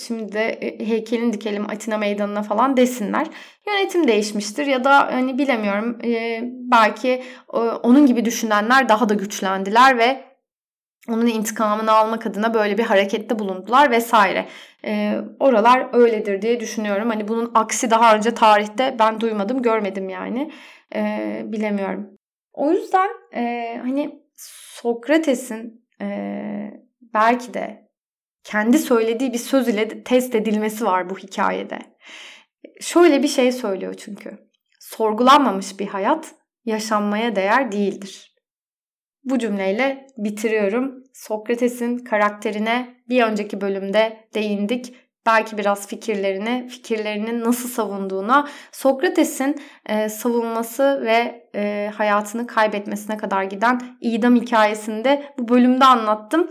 şimdi 0.06 0.32
de 0.32 0.48
e, 0.48 0.88
heykelin 0.88 1.32
dikelim 1.32 1.70
Atina 1.70 1.98
meydanına 1.98 2.42
falan 2.42 2.76
desinler. 2.76 3.26
Yönetim 3.66 4.08
değişmiştir 4.08 4.66
ya 4.66 4.84
da 4.84 4.98
hani 4.98 5.38
bilemiyorum 5.38 5.98
belki 6.72 7.22
onun 7.82 8.06
gibi 8.06 8.24
düşünenler 8.24 8.88
daha 8.88 9.08
da 9.08 9.14
güçlendiler 9.14 9.98
ve 9.98 10.31
onun 11.08 11.26
intikamını 11.26 11.92
almak 11.92 12.26
adına 12.26 12.54
böyle 12.54 12.78
bir 12.78 12.82
harekette 12.82 13.38
bulundular 13.38 13.90
vesaire. 13.90 14.48
E, 14.84 15.18
oralar 15.40 15.88
öyledir 15.92 16.42
diye 16.42 16.60
düşünüyorum. 16.60 17.10
Hani 17.10 17.28
bunun 17.28 17.50
aksi 17.54 17.90
daha 17.90 18.16
önce 18.16 18.34
tarihte 18.34 18.96
ben 18.98 19.20
duymadım, 19.20 19.62
görmedim 19.62 20.08
yani. 20.08 20.52
E, 20.94 21.42
bilemiyorum. 21.44 22.10
O 22.52 22.70
yüzden 22.72 23.08
e, 23.34 23.76
hani 23.82 24.22
Sokrates'in 24.36 25.86
e, 26.00 26.06
belki 27.14 27.54
de 27.54 27.90
kendi 28.44 28.78
söylediği 28.78 29.32
bir 29.32 29.38
söz 29.38 29.68
ile 29.68 30.04
test 30.04 30.34
edilmesi 30.34 30.84
var 30.84 31.10
bu 31.10 31.18
hikayede. 31.18 31.78
Şöyle 32.80 33.22
bir 33.22 33.28
şey 33.28 33.52
söylüyor 33.52 33.94
çünkü. 33.94 34.38
Sorgulanmamış 34.80 35.80
bir 35.80 35.86
hayat 35.86 36.34
yaşanmaya 36.64 37.36
değer 37.36 37.72
değildir. 37.72 38.31
Bu 39.24 39.38
cümleyle 39.38 40.06
bitiriyorum. 40.18 41.04
Sokrates'in 41.14 41.98
karakterine 41.98 42.96
bir 43.08 43.22
önceki 43.22 43.60
bölümde 43.60 44.26
değindik. 44.34 44.94
Belki 45.26 45.58
biraz 45.58 45.88
fikirlerini, 45.88 46.68
fikirlerinin 46.68 47.40
nasıl 47.44 47.68
savunduğuna, 47.68 48.48
Sokrates'in 48.72 49.62
e, 49.86 50.08
savunması 50.08 51.02
ve 51.04 51.48
e, 51.54 51.90
hayatını 51.94 52.46
kaybetmesine 52.46 53.16
kadar 53.16 53.44
giden 53.44 53.80
idam 54.00 54.36
hikayesinde 54.36 55.34
bu 55.38 55.48
bölümde 55.48 55.84
anlattım. 55.84 56.48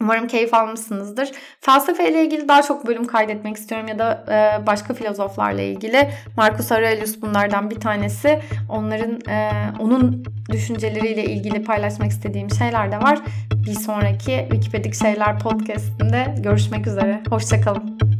Umarım 0.00 0.26
keyif 0.26 0.54
almışsınızdır. 0.54 1.30
Felsefe 1.60 2.10
ile 2.10 2.24
ilgili 2.24 2.48
daha 2.48 2.62
çok 2.62 2.86
bölüm 2.86 3.06
kaydetmek 3.06 3.56
istiyorum 3.56 3.88
ya 3.88 3.98
da 3.98 4.24
e, 4.28 4.66
başka 4.66 4.94
filozoflarla 4.94 5.62
ilgili. 5.62 6.10
Marcus 6.36 6.72
Aurelius 6.72 7.22
bunlardan 7.22 7.70
bir 7.70 7.80
tanesi. 7.80 8.40
Onların 8.70 9.30
e, 9.30 9.50
onun 9.78 10.24
düşünceleriyle 10.52 11.24
ilgili 11.24 11.64
paylaşmak 11.64 12.10
istediğim 12.10 12.50
şeyler 12.50 12.92
de 12.92 12.96
var. 12.96 13.18
Bir 13.66 13.74
sonraki 13.74 14.46
Wikipedik 14.50 14.94
Şeyler 14.94 15.38
podcast'inde 15.38 16.34
görüşmek 16.42 16.86
üzere. 16.86 17.22
Hoşçakalın. 17.30 18.15